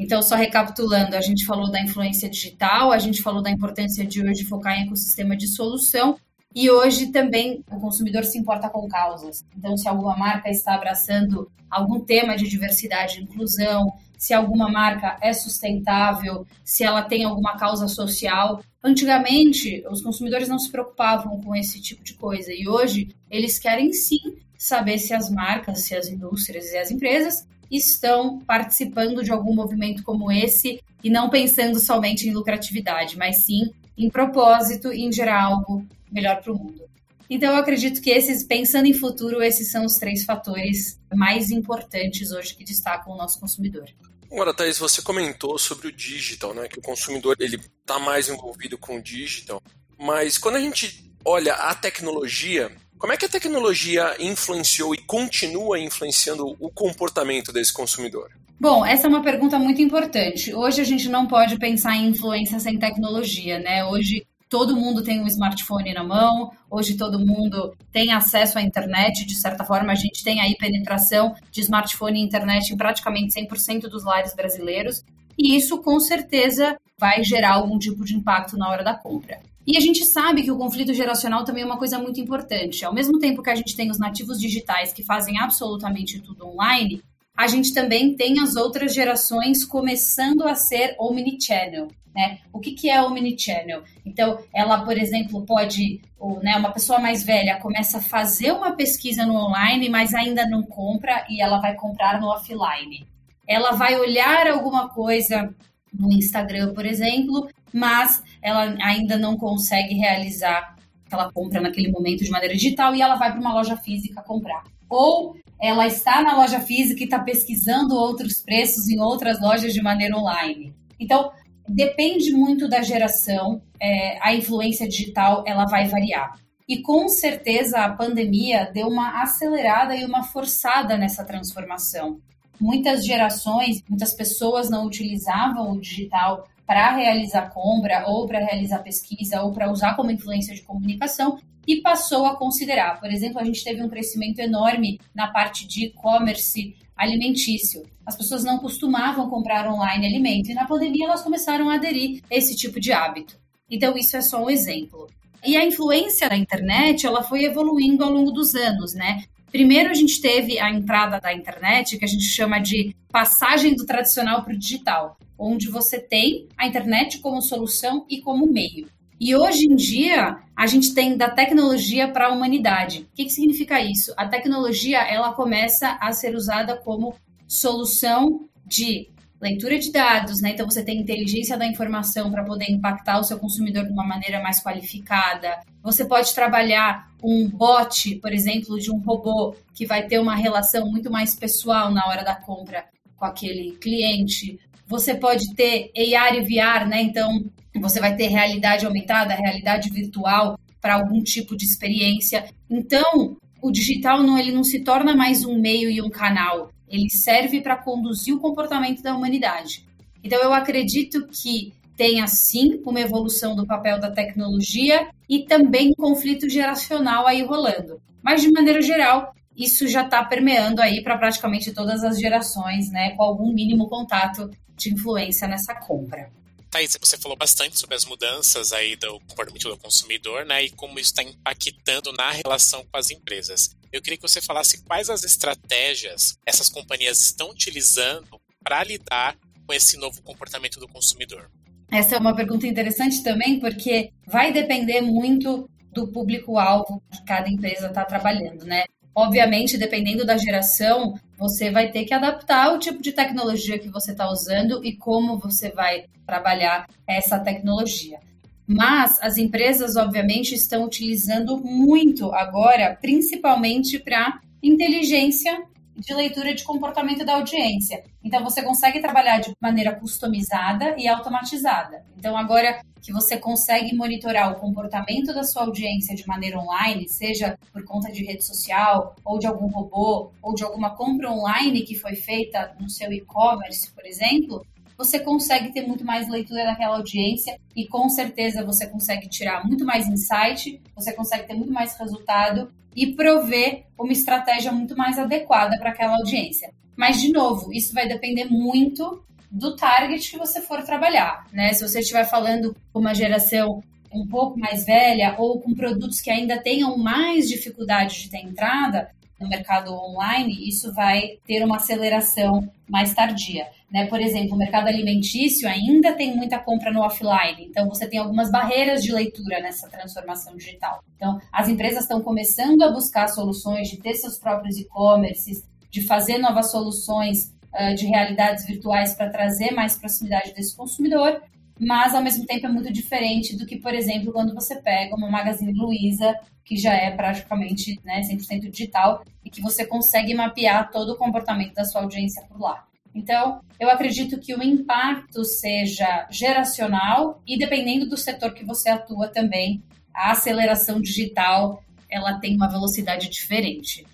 Então, 0.00 0.22
só 0.22 0.34
recapitulando, 0.34 1.14
a 1.14 1.20
gente 1.20 1.44
falou 1.44 1.70
da 1.70 1.78
influência 1.78 2.26
digital, 2.26 2.90
a 2.90 2.98
gente 2.98 3.20
falou 3.20 3.42
da 3.42 3.50
importância 3.50 4.02
de 4.02 4.22
hoje 4.22 4.46
focar 4.46 4.72
em 4.72 4.86
ecossistema 4.86 5.36
de 5.36 5.46
solução, 5.46 6.16
e 6.54 6.70
hoje 6.70 7.08
também 7.08 7.62
o 7.70 7.78
consumidor 7.78 8.24
se 8.24 8.38
importa 8.38 8.70
com 8.70 8.88
causas. 8.88 9.44
Então, 9.54 9.76
se 9.76 9.86
alguma 9.86 10.16
marca 10.16 10.48
está 10.48 10.74
abraçando 10.74 11.52
algum 11.70 12.00
tema 12.00 12.34
de 12.34 12.48
diversidade 12.48 13.20
e 13.20 13.24
inclusão, 13.24 13.92
se 14.16 14.32
alguma 14.32 14.70
marca 14.70 15.18
é 15.20 15.34
sustentável, 15.34 16.46
se 16.64 16.82
ela 16.82 17.02
tem 17.02 17.24
alguma 17.24 17.58
causa 17.58 17.86
social. 17.86 18.62
Antigamente, 18.82 19.84
os 19.90 20.00
consumidores 20.00 20.48
não 20.48 20.58
se 20.58 20.70
preocupavam 20.72 21.38
com 21.42 21.54
esse 21.54 21.78
tipo 21.78 22.02
de 22.02 22.14
coisa 22.14 22.52
e 22.54 22.66
hoje 22.66 23.14
eles 23.30 23.58
querem 23.58 23.92
sim 23.92 24.18
saber 24.58 24.98
se 24.98 25.12
as 25.12 25.30
marcas, 25.30 25.82
se 25.82 25.94
as 25.94 26.08
indústrias 26.08 26.72
e 26.72 26.78
as 26.78 26.90
empresas 26.90 27.46
estão 27.70 28.40
participando 28.40 29.22
de 29.22 29.30
algum 29.30 29.54
movimento 29.54 30.02
como 30.02 30.30
esse 30.30 30.80
e 31.02 31.10
não 31.10 31.30
pensando 31.30 31.78
somente 31.78 32.28
em 32.28 32.32
lucratividade, 32.32 33.16
mas 33.16 33.44
sim 33.44 33.70
em 33.96 34.08
propósito 34.10 34.92
e 34.92 35.02
em 35.02 35.12
gerar 35.12 35.44
algo 35.44 35.86
melhor 36.10 36.42
para 36.42 36.52
o 36.52 36.58
mundo. 36.58 36.88
Então, 37.28 37.52
eu 37.52 37.58
acredito 37.58 38.00
que 38.00 38.10
esses, 38.10 38.42
pensando 38.42 38.86
em 38.86 38.92
futuro, 38.92 39.40
esses 39.40 39.70
são 39.70 39.84
os 39.84 39.96
três 39.98 40.24
fatores 40.24 40.98
mais 41.14 41.52
importantes 41.52 42.32
hoje 42.32 42.56
que 42.56 42.64
destacam 42.64 43.12
o 43.12 43.16
nosso 43.16 43.38
consumidor. 43.38 43.88
Agora, 44.32 44.52
Thais, 44.52 44.78
você 44.78 45.00
comentou 45.00 45.56
sobre 45.56 45.86
o 45.86 45.92
digital, 45.92 46.52
né? 46.54 46.66
Que 46.66 46.80
o 46.80 46.82
consumidor 46.82 47.36
ele 47.38 47.60
está 47.80 48.00
mais 48.00 48.28
envolvido 48.28 48.76
com 48.76 48.96
o 48.96 49.02
digital. 49.02 49.62
Mas 49.96 50.38
quando 50.38 50.56
a 50.56 50.60
gente 50.60 51.08
olha 51.24 51.54
a 51.54 51.74
tecnologia, 51.74 52.72
como 53.00 53.14
é 53.14 53.16
que 53.16 53.24
a 53.24 53.28
tecnologia 53.30 54.14
influenciou 54.20 54.94
e 54.94 54.98
continua 54.98 55.80
influenciando 55.80 56.54
o 56.60 56.68
comportamento 56.68 57.50
desse 57.50 57.72
consumidor? 57.72 58.30
Bom, 58.60 58.84
essa 58.84 59.06
é 59.06 59.08
uma 59.08 59.22
pergunta 59.22 59.58
muito 59.58 59.80
importante. 59.80 60.54
Hoje 60.54 60.82
a 60.82 60.84
gente 60.84 61.08
não 61.08 61.26
pode 61.26 61.58
pensar 61.58 61.96
em 61.96 62.08
influência 62.08 62.60
sem 62.60 62.78
tecnologia, 62.78 63.58
né? 63.58 63.82
Hoje 63.86 64.26
todo 64.50 64.76
mundo 64.76 65.02
tem 65.02 65.18
um 65.18 65.26
smartphone 65.26 65.94
na 65.94 66.04
mão, 66.04 66.50
hoje 66.70 66.94
todo 66.94 67.18
mundo 67.18 67.74
tem 67.90 68.12
acesso 68.12 68.58
à 68.58 68.62
internet, 68.62 69.24
de 69.24 69.34
certa 69.34 69.64
forma 69.64 69.92
a 69.92 69.94
gente 69.96 70.22
tem 70.22 70.42
aí 70.42 70.54
penetração 70.56 71.34
de 71.50 71.62
smartphone 71.62 72.20
e 72.20 72.24
internet 72.24 72.70
em 72.70 72.76
praticamente 72.76 73.32
100% 73.32 73.88
dos 73.88 74.04
lares 74.04 74.34
brasileiros, 74.34 75.02
e 75.38 75.56
isso 75.56 75.78
com 75.78 75.98
certeza 75.98 76.76
vai 76.98 77.24
gerar 77.24 77.54
algum 77.54 77.78
tipo 77.78 78.04
de 78.04 78.14
impacto 78.14 78.58
na 78.58 78.68
hora 78.68 78.84
da 78.84 78.92
compra. 78.92 79.40
E 79.70 79.76
a 79.76 79.80
gente 79.80 80.04
sabe 80.04 80.42
que 80.42 80.50
o 80.50 80.58
conflito 80.58 80.92
geracional 80.92 81.44
também 81.44 81.62
é 81.62 81.66
uma 81.66 81.78
coisa 81.78 81.96
muito 81.96 82.18
importante. 82.18 82.84
Ao 82.84 82.92
mesmo 82.92 83.20
tempo 83.20 83.40
que 83.40 83.50
a 83.50 83.54
gente 83.54 83.76
tem 83.76 83.88
os 83.88 84.00
nativos 84.00 84.40
digitais 84.40 84.92
que 84.92 85.04
fazem 85.04 85.38
absolutamente 85.38 86.20
tudo 86.20 86.48
online, 86.48 87.00
a 87.36 87.46
gente 87.46 87.72
também 87.72 88.16
tem 88.16 88.40
as 88.40 88.56
outras 88.56 88.92
gerações 88.92 89.64
começando 89.64 90.42
a 90.42 90.56
ser 90.56 90.96
omnichannel. 90.98 91.86
Né? 92.12 92.40
O 92.52 92.58
que, 92.58 92.72
que 92.72 92.90
é 92.90 93.00
omnichannel? 93.00 93.84
Então, 94.04 94.40
ela, 94.52 94.84
por 94.84 94.98
exemplo, 94.98 95.46
pode, 95.46 96.00
ou, 96.18 96.42
né, 96.42 96.56
uma 96.56 96.72
pessoa 96.72 96.98
mais 96.98 97.22
velha 97.22 97.60
começa 97.60 97.98
a 97.98 98.02
fazer 98.02 98.50
uma 98.50 98.72
pesquisa 98.72 99.24
no 99.24 99.36
online, 99.36 99.88
mas 99.88 100.12
ainda 100.14 100.48
não 100.48 100.64
compra 100.64 101.24
e 101.30 101.40
ela 101.40 101.60
vai 101.60 101.76
comprar 101.76 102.20
no 102.20 102.26
offline. 102.26 103.06
Ela 103.46 103.70
vai 103.70 103.96
olhar 103.96 104.48
alguma 104.48 104.88
coisa 104.88 105.54
no 105.94 106.12
Instagram, 106.12 106.74
por 106.74 106.84
exemplo, 106.84 107.48
mas 107.72 108.22
ela 108.42 108.76
ainda 108.82 109.16
não 109.16 109.36
consegue 109.36 109.94
realizar 109.94 110.76
aquela 111.06 111.32
compra 111.32 111.60
naquele 111.60 111.90
momento 111.90 112.24
de 112.24 112.30
maneira 112.30 112.54
digital 112.54 112.94
e 112.94 113.02
ela 113.02 113.16
vai 113.16 113.32
para 113.32 113.40
uma 113.40 113.52
loja 113.52 113.76
física 113.76 114.22
comprar. 114.22 114.62
Ou 114.88 115.36
ela 115.60 115.86
está 115.86 116.22
na 116.22 116.36
loja 116.36 116.60
física 116.60 117.00
e 117.00 117.04
está 117.04 117.18
pesquisando 117.18 117.94
outros 117.94 118.40
preços 118.40 118.88
em 118.88 119.00
outras 119.00 119.40
lojas 119.40 119.74
de 119.74 119.82
maneira 119.82 120.16
online. 120.16 120.72
Então, 120.98 121.32
depende 121.68 122.32
muito 122.32 122.68
da 122.68 122.82
geração, 122.82 123.60
é, 123.80 124.18
a 124.22 124.34
influência 124.34 124.88
digital 124.88 125.44
ela 125.46 125.66
vai 125.66 125.86
variar. 125.86 126.38
E 126.66 126.82
com 126.82 127.08
certeza 127.08 127.80
a 127.80 127.92
pandemia 127.92 128.70
deu 128.72 128.86
uma 128.86 129.22
acelerada 129.22 129.96
e 129.96 130.04
uma 130.04 130.22
forçada 130.22 130.96
nessa 130.96 131.24
transformação. 131.24 132.20
Muitas 132.60 133.04
gerações, 133.04 133.82
muitas 133.88 134.14
pessoas 134.14 134.70
não 134.70 134.86
utilizavam 134.86 135.72
o 135.72 135.80
digital 135.80 136.46
para 136.70 136.94
realizar 136.94 137.50
compra 137.50 138.04
ou 138.06 138.28
para 138.28 138.38
realizar 138.38 138.78
pesquisa 138.78 139.42
ou 139.42 139.52
para 139.52 139.72
usar 139.72 139.96
como 139.96 140.12
influência 140.12 140.54
de 140.54 140.62
comunicação 140.62 141.36
e 141.66 141.80
passou 141.80 142.24
a 142.26 142.36
considerar. 142.36 143.00
Por 143.00 143.10
exemplo, 143.10 143.40
a 143.40 143.44
gente 143.44 143.64
teve 143.64 143.82
um 143.82 143.88
crescimento 143.88 144.38
enorme 144.38 145.00
na 145.12 145.26
parte 145.26 145.66
de 145.66 145.86
e-commerce 145.86 146.76
alimentício. 146.96 147.82
As 148.06 148.16
pessoas 148.16 148.44
não 148.44 148.58
costumavam 148.58 149.28
comprar 149.28 149.68
online 149.68 150.06
alimento 150.06 150.52
e 150.52 150.54
na 150.54 150.64
pandemia 150.64 151.06
elas 151.06 151.22
começaram 151.22 151.68
a 151.68 151.74
aderir 151.74 152.22
a 152.30 152.36
esse 152.36 152.54
tipo 152.54 152.78
de 152.78 152.92
hábito. 152.92 153.36
Então 153.68 153.96
isso 153.96 154.16
é 154.16 154.20
só 154.20 154.40
um 154.44 154.48
exemplo. 154.48 155.08
E 155.44 155.56
a 155.56 155.66
influência 155.66 156.28
da 156.28 156.36
internet, 156.36 157.04
ela 157.04 157.24
foi 157.24 157.42
evoluindo 157.42 158.04
ao 158.04 158.12
longo 158.12 158.30
dos 158.30 158.54
anos, 158.54 158.94
né? 158.94 159.24
Primeiro 159.50 159.90
a 159.90 159.94
gente 159.94 160.20
teve 160.20 160.60
a 160.60 160.70
entrada 160.70 161.18
da 161.18 161.34
internet, 161.34 161.98
que 161.98 162.04
a 162.04 162.08
gente 162.08 162.26
chama 162.26 162.60
de 162.60 162.94
passagem 163.10 163.74
do 163.74 163.84
tradicional 163.84 164.44
para 164.44 164.54
o 164.54 164.56
digital 164.56 165.18
onde 165.40 165.68
você 165.68 165.98
tem 165.98 166.46
a 166.56 166.66
internet 166.66 167.18
como 167.18 167.40
solução 167.40 168.04
e 168.08 168.20
como 168.20 168.46
meio. 168.46 168.86
E 169.18 169.34
hoje 169.34 169.66
em 169.66 169.74
dia, 169.74 170.38
a 170.56 170.66
gente 170.66 170.94
tem 170.94 171.16
da 171.16 171.28
tecnologia 171.28 172.08
para 172.08 172.28
a 172.28 172.32
humanidade. 172.32 173.08
O 173.12 173.14
que, 173.14 173.24
que 173.24 173.30
significa 173.30 173.80
isso? 173.80 174.14
A 174.16 174.26
tecnologia 174.26 174.98
ela 174.98 175.32
começa 175.32 175.98
a 176.00 176.12
ser 176.12 176.34
usada 176.34 176.76
como 176.76 177.14
solução 177.46 178.48
de 178.64 179.10
leitura 179.40 179.78
de 179.78 179.90
dados, 179.90 180.40
né? 180.40 180.50
Então 180.50 180.68
você 180.68 180.84
tem 180.84 181.00
inteligência 181.00 181.56
da 181.56 181.66
informação 181.66 182.30
para 182.30 182.44
poder 182.44 182.70
impactar 182.70 183.18
o 183.18 183.24
seu 183.24 183.38
consumidor 183.38 183.84
de 183.84 183.92
uma 183.92 184.06
maneira 184.06 184.42
mais 184.42 184.62
qualificada. 184.62 185.60
Você 185.82 186.04
pode 186.04 186.34
trabalhar 186.34 187.10
um 187.22 187.48
bot, 187.48 188.16
por 188.16 188.32
exemplo, 188.32 188.78
de 188.78 188.90
um 188.90 188.98
robô 188.98 189.54
que 189.74 189.86
vai 189.86 190.06
ter 190.06 190.18
uma 190.18 190.34
relação 190.34 190.90
muito 190.90 191.10
mais 191.10 191.34
pessoal 191.34 191.90
na 191.90 192.06
hora 192.06 192.22
da 192.22 192.34
compra 192.34 192.84
com 193.16 193.24
aquele 193.24 193.72
cliente. 193.72 194.58
Você 194.90 195.14
pode 195.14 195.54
ter 195.54 195.92
AR 196.16 196.34
e 196.34 196.42
VR, 196.42 196.88
né? 196.88 197.00
Então 197.00 197.48
você 197.80 198.00
vai 198.00 198.16
ter 198.16 198.26
realidade 198.26 198.84
aumentada, 198.84 199.32
realidade 199.32 199.88
virtual 199.88 200.58
para 200.80 200.94
algum 200.94 201.22
tipo 201.22 201.56
de 201.56 201.64
experiência. 201.64 202.46
Então, 202.68 203.36
o 203.62 203.70
digital 203.70 204.20
não, 204.24 204.36
ele 204.36 204.50
não 204.50 204.64
se 204.64 204.80
torna 204.80 205.14
mais 205.14 205.44
um 205.44 205.60
meio 205.60 205.88
e 205.88 206.02
um 206.02 206.10
canal, 206.10 206.72
ele 206.88 207.08
serve 207.08 207.60
para 207.60 207.76
conduzir 207.76 208.34
o 208.34 208.40
comportamento 208.40 209.00
da 209.00 209.14
humanidade. 209.14 209.86
Então, 210.24 210.40
eu 210.42 210.52
acredito 210.52 211.24
que 211.28 211.72
tenha 211.96 212.26
sim 212.26 212.80
uma 212.84 213.00
evolução 213.00 213.54
do 213.54 213.66
papel 213.66 214.00
da 214.00 214.10
tecnologia 214.10 215.08
e 215.28 215.44
também 215.44 215.94
conflito 215.94 216.48
geracional 216.48 217.28
aí 217.28 217.42
rolando. 217.42 218.00
Mas, 218.22 218.42
de 218.42 218.50
maneira 218.50 218.82
geral, 218.82 219.32
isso 219.56 219.86
já 219.86 220.02
está 220.02 220.24
permeando 220.24 220.80
aí 220.80 221.02
para 221.02 221.18
praticamente 221.18 221.72
todas 221.72 222.02
as 222.02 222.18
gerações, 222.18 222.90
né, 222.90 223.10
com 223.10 223.22
algum 223.22 223.52
mínimo 223.52 223.88
contato 223.88 224.50
de 224.80 224.94
influência 224.94 225.46
nessa 225.46 225.74
compra. 225.74 226.30
Thaís, 226.70 226.96
você 227.00 227.18
falou 227.18 227.36
bastante 227.36 227.78
sobre 227.78 227.96
as 227.96 228.04
mudanças 228.04 228.72
aí 228.72 228.94
do 228.94 229.18
comportamento 229.20 229.68
do 229.68 229.76
consumidor, 229.76 230.46
né, 230.46 230.64
e 230.64 230.70
como 230.70 231.00
isso 231.00 231.10
está 231.10 231.22
impactando 231.22 232.12
na 232.12 232.30
relação 232.30 232.84
com 232.84 232.96
as 232.96 233.10
empresas. 233.10 233.70
Eu 233.92 234.00
queria 234.00 234.16
que 234.16 234.22
você 234.22 234.40
falasse 234.40 234.82
quais 234.84 235.10
as 235.10 235.24
estratégias 235.24 236.38
essas 236.46 236.68
companhias 236.68 237.20
estão 237.20 237.50
utilizando 237.50 238.40
para 238.62 238.84
lidar 238.84 239.36
com 239.66 239.72
esse 239.72 239.96
novo 239.96 240.22
comportamento 240.22 240.78
do 240.78 240.86
consumidor. 240.86 241.50
Essa 241.90 242.14
é 242.14 242.18
uma 242.18 242.36
pergunta 242.36 242.68
interessante 242.68 243.20
também, 243.24 243.58
porque 243.58 244.12
vai 244.24 244.52
depender 244.52 245.00
muito 245.00 245.68
do 245.92 246.06
público-alvo 246.06 247.02
que 247.10 247.24
cada 247.24 247.48
empresa 247.48 247.88
está 247.88 248.04
trabalhando, 248.04 248.64
né? 248.64 248.84
Obviamente, 249.14 249.76
dependendo 249.76 250.24
da 250.24 250.36
geração, 250.36 251.18
você 251.36 251.70
vai 251.70 251.90
ter 251.90 252.04
que 252.04 252.14
adaptar 252.14 252.72
o 252.72 252.78
tipo 252.78 253.02
de 253.02 253.12
tecnologia 253.12 253.78
que 253.78 253.88
você 253.88 254.12
está 254.12 254.30
usando 254.30 254.84
e 254.84 254.94
como 254.94 255.38
você 255.38 255.70
vai 255.70 256.04
trabalhar 256.26 256.88
essa 257.06 257.38
tecnologia. 257.38 258.18
Mas 258.66 259.18
as 259.20 259.36
empresas, 259.36 259.96
obviamente, 259.96 260.54
estão 260.54 260.84
utilizando 260.84 261.58
muito 261.58 262.32
agora, 262.32 262.96
principalmente 263.00 263.98
para 263.98 264.40
inteligência 264.62 265.64
de 266.00 266.14
leitura 266.14 266.54
de 266.54 266.64
comportamento 266.64 267.24
da 267.24 267.34
audiência. 267.34 268.02
Então 268.24 268.42
você 268.42 268.62
consegue 268.62 269.00
trabalhar 269.00 269.38
de 269.38 269.52
maneira 269.60 269.94
customizada 269.94 270.94
e 270.98 271.06
automatizada. 271.06 272.04
Então 272.16 272.36
agora 272.36 272.80
que 273.02 273.12
você 273.12 273.36
consegue 273.36 273.94
monitorar 273.94 274.52
o 274.52 274.56
comportamento 274.56 275.32
da 275.34 275.42
sua 275.42 275.62
audiência 275.62 276.14
de 276.14 276.26
maneira 276.26 276.58
online, 276.58 277.08
seja 277.08 277.58
por 277.72 277.84
conta 277.84 278.10
de 278.10 278.24
rede 278.24 278.44
social, 278.44 279.14
ou 279.24 279.38
de 279.38 279.46
algum 279.46 279.66
robô, 279.68 280.32
ou 280.42 280.54
de 280.54 280.62
alguma 280.62 280.96
compra 280.96 281.30
online 281.30 281.82
que 281.82 281.94
foi 281.94 282.14
feita 282.14 282.74
no 282.80 282.88
seu 282.88 283.12
e-commerce, 283.12 283.90
por 283.92 284.04
exemplo, 284.06 284.64
você 284.96 285.18
consegue 285.18 285.72
ter 285.72 285.86
muito 285.86 286.04
mais 286.04 286.28
leitura 286.28 286.64
daquela 286.64 286.96
audiência 286.96 287.58
e 287.74 287.86
com 287.86 288.08
certeza 288.10 288.64
você 288.64 288.86
consegue 288.86 289.28
tirar 289.28 289.66
muito 289.66 289.84
mais 289.84 290.06
insight, 290.06 290.80
você 290.94 291.12
consegue 291.14 291.46
ter 291.46 291.54
muito 291.54 291.72
mais 291.72 291.98
resultado 291.98 292.70
e 292.94 293.14
prover 293.14 293.84
uma 293.98 294.12
estratégia 294.12 294.72
muito 294.72 294.96
mais 294.96 295.18
adequada 295.18 295.78
para 295.78 295.90
aquela 295.90 296.16
audiência. 296.16 296.72
Mas, 296.96 297.20
de 297.20 297.32
novo, 297.32 297.72
isso 297.72 297.94
vai 297.94 298.06
depender 298.06 298.44
muito 298.44 299.22
do 299.50 299.74
target 299.74 300.30
que 300.30 300.38
você 300.38 300.60
for 300.60 300.82
trabalhar, 300.82 301.46
né? 301.52 301.72
Se 301.72 301.86
você 301.86 302.00
estiver 302.00 302.24
falando 302.24 302.76
com 302.92 303.00
uma 303.00 303.14
geração 303.14 303.82
um 304.12 304.26
pouco 304.26 304.58
mais 304.58 304.84
velha 304.84 305.36
ou 305.38 305.60
com 305.60 305.74
produtos 305.74 306.20
que 306.20 306.30
ainda 306.30 306.58
tenham 306.58 306.96
mais 306.96 307.48
dificuldade 307.48 308.22
de 308.22 308.30
ter 308.30 308.38
entrada 308.38 309.10
no 309.40 309.48
mercado 309.48 309.92
online, 309.94 310.68
isso 310.68 310.92
vai 310.92 311.38
ter 311.46 311.64
uma 311.64 311.76
aceleração 311.76 312.70
mais 312.88 313.14
tardia. 313.14 313.66
Né? 313.90 314.06
Por 314.06 314.20
exemplo, 314.20 314.54
o 314.54 314.58
mercado 314.58 314.88
alimentício 314.88 315.66
ainda 315.66 316.12
tem 316.12 316.36
muita 316.36 316.58
compra 316.58 316.92
no 316.92 317.00
offline, 317.00 317.64
então 317.64 317.88
você 317.88 318.06
tem 318.06 318.18
algumas 318.18 318.50
barreiras 318.50 319.02
de 319.02 319.12
leitura 319.12 319.60
nessa 319.60 319.88
transformação 319.88 320.56
digital. 320.56 321.02
Então, 321.16 321.40
as 321.50 321.68
empresas 321.68 322.02
estão 322.02 322.20
começando 322.20 322.82
a 322.82 322.92
buscar 322.92 323.28
soluções 323.28 323.88
de 323.88 323.96
ter 323.96 324.14
seus 324.14 324.38
próprios 324.38 324.76
e-commerces, 324.76 325.64
de 325.90 326.02
fazer 326.02 326.38
novas 326.38 326.70
soluções 326.70 327.52
uh, 327.74 327.94
de 327.96 328.06
realidades 328.06 328.66
virtuais 328.66 329.14
para 329.14 329.30
trazer 329.30 329.72
mais 329.72 329.96
proximidade 329.96 330.52
desse 330.54 330.76
consumidor, 330.76 331.42
mas 331.80 332.14
ao 332.14 332.22
mesmo 332.22 332.44
tempo 332.44 332.66
é 332.66 332.68
muito 332.68 332.92
diferente 332.92 333.56
do 333.56 333.64
que, 333.64 333.76
por 333.76 333.94
exemplo, 333.94 334.32
quando 334.32 334.54
você 334.54 334.76
pega 334.76 335.16
uma 335.16 335.30
Magazine 335.30 335.72
Luiza, 335.72 336.38
que 336.62 336.76
já 336.76 336.92
é 336.92 337.10
praticamente 337.10 337.98
né, 338.04 338.20
100% 338.20 338.70
digital, 338.70 339.24
e 339.42 339.48
que 339.48 339.62
você 339.62 339.86
consegue 339.86 340.34
mapear 340.34 340.90
todo 340.90 341.12
o 341.12 341.16
comportamento 341.16 341.72
da 341.72 341.86
sua 341.86 342.02
audiência 342.02 342.42
por 342.42 342.60
lá. 342.60 342.86
Então, 343.14 343.62
eu 343.80 343.88
acredito 343.88 344.38
que 344.38 344.54
o 344.54 344.62
impacto 344.62 345.42
seja 345.42 346.28
geracional 346.30 347.42
e 347.46 347.58
dependendo 347.58 348.06
do 348.06 348.16
setor 348.16 348.52
que 348.52 348.64
você 348.64 348.90
atua 348.90 349.28
também, 349.28 349.82
a 350.14 350.32
aceleração 350.32 351.00
digital 351.00 351.82
ela 352.10 352.38
tem 352.38 352.56
uma 352.56 352.68
velocidade 352.68 353.28
diferente. 353.30 354.06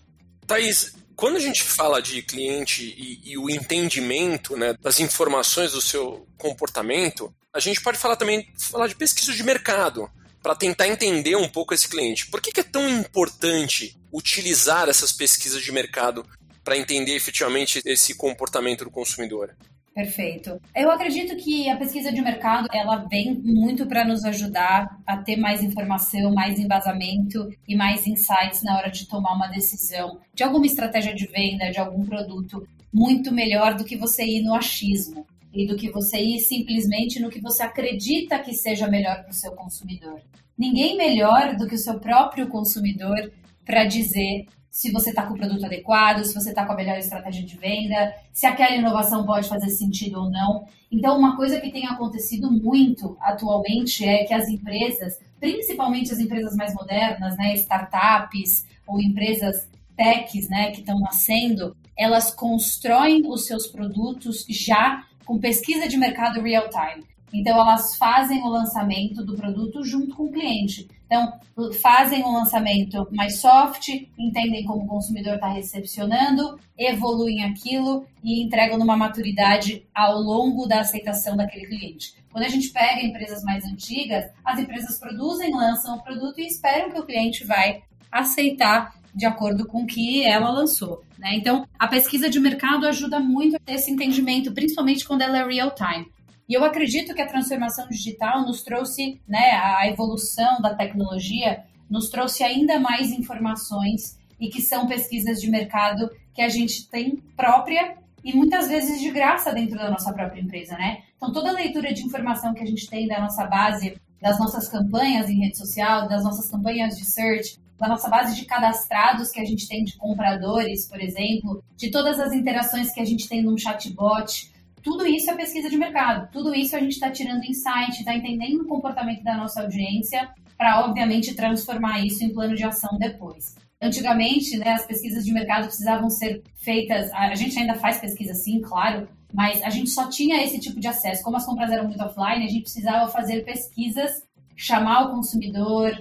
Thaís, 0.47 0.95
quando 1.17 1.37
a 1.37 1.41
gente 1.41 1.63
fala 1.63 2.01
de 2.01 2.23
cliente 2.23 2.95
e, 2.97 3.33
e 3.33 3.39
o 3.39 3.51
entendimento 3.51 4.57
né, 4.57 4.75
das 4.81 5.01
informações 5.01 5.73
do 5.73 5.81
seu 5.81 6.27
comportamento, 6.39 7.35
a 7.57 7.61
gente 7.61 7.81
pode 7.81 7.97
falar 7.97 8.17
também 8.17 8.47
falar 8.59 8.87
de 8.87 8.95
pesquisa 8.95 9.33
de 9.33 9.43
mercado 9.43 10.11
para 10.43 10.55
tentar 10.55 10.87
entender 10.87 11.35
um 11.37 11.49
pouco 11.49 11.73
esse 11.73 11.89
cliente. 11.89 12.27
Por 12.31 12.41
que, 12.41 12.53
que 12.53 12.61
é 12.61 12.63
tão 12.63 12.87
importante 12.89 13.97
utilizar 14.13 14.89
essas 14.89 15.11
pesquisas 15.11 15.63
de 15.63 15.73
mercado 15.73 16.25
para 16.63 16.77
entender 16.77 17.17
efetivamente 17.17 17.81
esse 17.85 18.15
comportamento 18.15 18.85
do 18.85 18.91
consumidor? 18.91 19.57
Perfeito. 19.95 20.61
Eu 20.75 20.91
acredito 20.91 21.35
que 21.37 21.71
a 21.71 21.77
pesquisa 21.79 22.13
de 22.13 22.21
mercado 22.21 22.69
ela 22.71 23.07
vem 23.11 23.41
muito 23.43 23.87
para 23.87 24.05
nos 24.05 24.23
ajudar 24.27 25.01
a 25.07 25.17
ter 25.17 25.37
mais 25.37 25.63
informação, 25.63 26.35
mais 26.35 26.59
embasamento 26.59 27.49
e 27.67 27.75
mais 27.75 28.07
insights 28.07 28.63
na 28.63 28.77
hora 28.77 28.91
de 28.91 29.09
tomar 29.09 29.33
uma 29.33 29.47
decisão 29.47 30.21
de 30.35 30.45
alguma 30.45 30.67
estratégia 30.67 31.15
de 31.15 31.27
venda, 31.27 31.71
de 31.71 31.79
algum 31.79 32.05
produto, 32.05 32.69
muito 32.93 33.33
melhor 33.33 33.75
do 33.75 33.85
que 33.85 33.97
você 33.97 34.23
ir 34.23 34.43
no 34.43 34.55
achismo 34.55 35.27
e 35.57 35.67
do 35.67 35.75
que 35.75 35.91
você 35.91 36.19
ir 36.19 36.39
simplesmente 36.41 37.19
no 37.19 37.31
que 37.31 37.41
você 37.41 37.63
acredita 37.63 38.39
que 38.39 38.53
seja 38.53 38.87
melhor 38.87 39.23
para 39.23 39.31
o 39.31 39.35
seu 39.35 39.53
consumidor. 39.53 40.21
Ninguém 40.57 40.97
melhor 40.97 41.57
do 41.57 41.67
que 41.67 41.75
o 41.75 41.79
seu 41.79 41.99
próprio 41.99 42.49
consumidor 42.49 43.33
para 43.65 43.85
dizer 43.85 44.47
se 44.71 44.93
você 44.93 45.09
está 45.09 45.25
com 45.25 45.33
o 45.33 45.39
produto 45.39 45.65
adequado, 45.65 46.23
se 46.23 46.35
você 46.35 46.51
está 46.51 46.67
com 46.67 46.73
a 46.75 46.77
melhor 46.77 46.99
estratégia 46.99 47.43
de 47.43 47.57
venda, 47.57 48.15
se 48.31 48.47
aquela 48.47 48.77
inovação 48.77 49.25
pode 49.25 49.49
fazer 49.49 49.71
sentido 49.71 50.21
ou 50.21 50.31
não. 50.31 50.67
Então, 50.93 51.19
uma 51.19 51.35
coisa 51.35 51.59
que 51.59 51.73
tem 51.73 51.87
acontecido 51.87 52.53
muito 52.53 53.17
atualmente 53.23 54.05
é 54.05 54.25
que 54.25 54.35
as 54.35 54.47
empresas, 54.49 55.19
principalmente 55.41 56.13
as 56.13 56.19
empresas 56.19 56.55
mais 56.55 56.75
modernas, 56.75 57.39
né, 57.39 57.55
startups 57.55 58.67
ou 58.87 59.01
empresas 59.01 59.67
techs, 59.97 60.51
né, 60.51 60.71
que 60.73 60.81
estão 60.81 61.01
nascendo, 61.01 61.75
elas 61.97 62.31
constroem 62.31 63.27
os 63.27 63.47
seus 63.47 63.67
produtos 63.67 64.45
já 64.51 65.07
com 65.27 65.39
pesquisa 65.39 65.87
de 65.87 65.99
mercado 65.99 66.41
real 66.41 66.71
time. 66.71 67.05
Então, 67.33 67.59
elas 67.59 67.97
fazem 67.97 68.43
o 68.43 68.49
lançamento 68.49 69.23
do 69.23 69.37
produto 69.37 69.85
junto 69.85 70.15
com 70.15 70.25
o 70.25 70.33
cliente. 70.33 70.89
Então, 71.05 71.39
fazem 71.81 72.25
um 72.25 72.33
lançamento 72.33 73.07
mais 73.13 73.41
soft, 73.41 73.89
entendem 74.17 74.65
como 74.65 74.85
o 74.85 74.89
consumidor 74.89 75.35
está 75.35 75.49
recepcionando, 75.49 76.59
evoluem 76.79 77.45
aquilo 77.45 78.07
e 78.23 78.43
entregam 78.43 78.79
numa 78.79 78.97
maturidade 78.97 79.87
ao 79.95 80.19
longo 80.19 80.67
da 80.67 80.81
aceitação 80.81 81.37
daquele 81.37 81.67
cliente. 81.67 82.15
Quando 82.33 82.45
a 82.45 82.49
gente 82.49 82.71
pega 82.71 83.05
empresas 83.05 83.43
mais 83.43 83.65
antigas, 83.65 84.31
as 84.45 84.59
empresas 84.59 84.99
produzem, 84.99 85.55
lançam 85.55 85.97
o 85.97 86.03
produto 86.03 86.41
e 86.41 86.47
esperam 86.47 86.91
que 86.91 87.01
o 87.01 87.07
cliente 87.07 87.45
vai 87.45 87.83
aceitar 88.11 88.95
de 89.17 89.25
acordo 89.25 89.67
com 89.67 89.83
o 89.83 89.87
que 89.87 90.23
ela 90.23 90.51
lançou. 90.51 91.03
Né? 91.19 91.35
Então, 91.37 91.67
a 91.79 91.89
pesquisa 91.89 92.29
de 92.29 92.39
mercado 92.39 92.87
ajuda 92.87 93.19
muito 93.19 93.57
esse 93.67 93.91
entendimento, 93.91 94.53
principalmente 94.53 95.07
quando 95.07 95.23
ela 95.23 95.39
é 95.39 95.45
real 95.45 95.75
time. 95.75 96.07
E 96.47 96.53
eu 96.53 96.63
acredito 96.63 97.15
que 97.15 97.23
a 97.23 97.27
transformação 97.27 97.89
digital 97.89 98.43
nos 98.43 98.63
trouxe, 98.63 99.21
né, 99.27 99.53
a 99.53 99.89
evolução 99.89 100.61
da 100.61 100.75
tecnologia 100.75 101.65
nos 101.89 102.11
trouxe 102.11 102.45
ainda 102.45 102.79
mais 102.79 103.11
informações 103.11 104.19
e 104.39 104.49
que 104.49 104.61
são 104.61 104.87
pesquisas 104.87 105.41
de 105.41 105.51
mercado 105.51 106.11
que 106.35 106.43
a 106.43 106.49
gente 106.49 106.89
tem 106.89 107.17
própria 107.37 107.97
e 108.23 108.35
muitas 108.35 108.69
vezes 108.69 109.01
de 109.01 109.11
graça 109.11 109.53
dentro 109.53 109.77
da 109.77 109.91
nossa 109.91 110.13
própria 110.13 110.41
empresa, 110.41 110.77
né? 110.77 111.03
Então 111.17 111.33
toda 111.33 111.49
a 111.49 111.53
leitura 111.53 111.93
de 111.93 112.05
informação 112.05 112.53
que 112.53 112.63
a 112.63 112.67
gente 112.67 112.89
tem 112.89 113.07
da 113.07 113.21
nossa 113.21 113.47
base, 113.47 113.97
das 114.21 114.39
nossas 114.39 114.69
campanhas 114.69 115.31
em 115.31 115.39
rede 115.39 115.57
social, 115.57 116.09
das 116.09 116.23
nossas 116.23 116.51
campanhas 116.51 116.97
de 116.97 117.05
search, 117.05 117.59
da 117.79 117.89
nossa 117.89 118.09
base 118.09 118.35
de 118.35 118.45
cadastrados 118.45 119.31
que 119.31 119.41
a 119.41 119.45
gente 119.45 119.69
tem 119.69 119.85
de 119.85 119.97
compradores, 119.97 120.89
por 120.89 121.01
exemplo, 121.01 121.63
de 121.77 121.91
todas 121.91 122.19
as 122.19 122.33
interações 122.33 122.93
que 122.93 123.01
a 123.01 123.05
gente 123.05 123.29
tem 123.29 123.43
num 123.43 123.57
chatbot. 123.57 124.51
Tudo 124.83 125.07
isso 125.07 125.31
é 125.31 125.35
pesquisa 125.35 125.69
de 125.69 125.77
mercado. 125.77 126.31
Tudo 126.31 126.55
isso 126.55 126.77
a 126.77 126.81
gente 126.81 126.93
está 126.93 127.11
tirando 127.11 127.45
insight, 127.45 127.99
está 127.99 128.15
entendendo 128.15 128.63
o 128.63 128.69
comportamento 128.69 129.23
da 129.23 129.37
nossa 129.37 129.63
audiência 129.63 130.29
para, 130.57 130.87
obviamente, 130.87 131.35
transformar 131.35 132.05
isso 132.05 132.25
em 132.25 132.33
plano 132.33 132.55
de 132.55 132.65
ação 132.65 132.97
depois. 132.99 133.57
Antigamente, 133.81 134.57
né, 134.57 134.71
as 134.71 134.87
pesquisas 134.87 135.25
de 135.25 135.33
mercado 135.33 135.67
precisavam 135.67 136.09
ser 136.09 136.43
feitas. 136.55 137.11
A 137.13 137.35
gente 137.35 137.59
ainda 137.59 137.75
faz 137.75 137.99
pesquisa, 137.99 138.33
sim, 138.33 138.61
claro, 138.63 139.07
mas 139.33 139.63
a 139.63 139.69
gente 139.69 139.91
só 139.91 140.09
tinha 140.09 140.43
esse 140.43 140.59
tipo 140.59 140.81
de 140.81 140.89
acesso. 140.89 141.23
Como 141.23 141.37
as 141.37 141.45
compras 141.45 141.71
eram 141.71 141.85
muito 141.85 142.03
offline, 142.03 142.47
a 142.47 142.49
gente 142.49 142.63
precisava 142.63 143.11
fazer 143.11 143.45
pesquisas, 143.45 144.23
chamar 144.57 145.07
o 145.07 145.11
consumidor, 145.11 145.93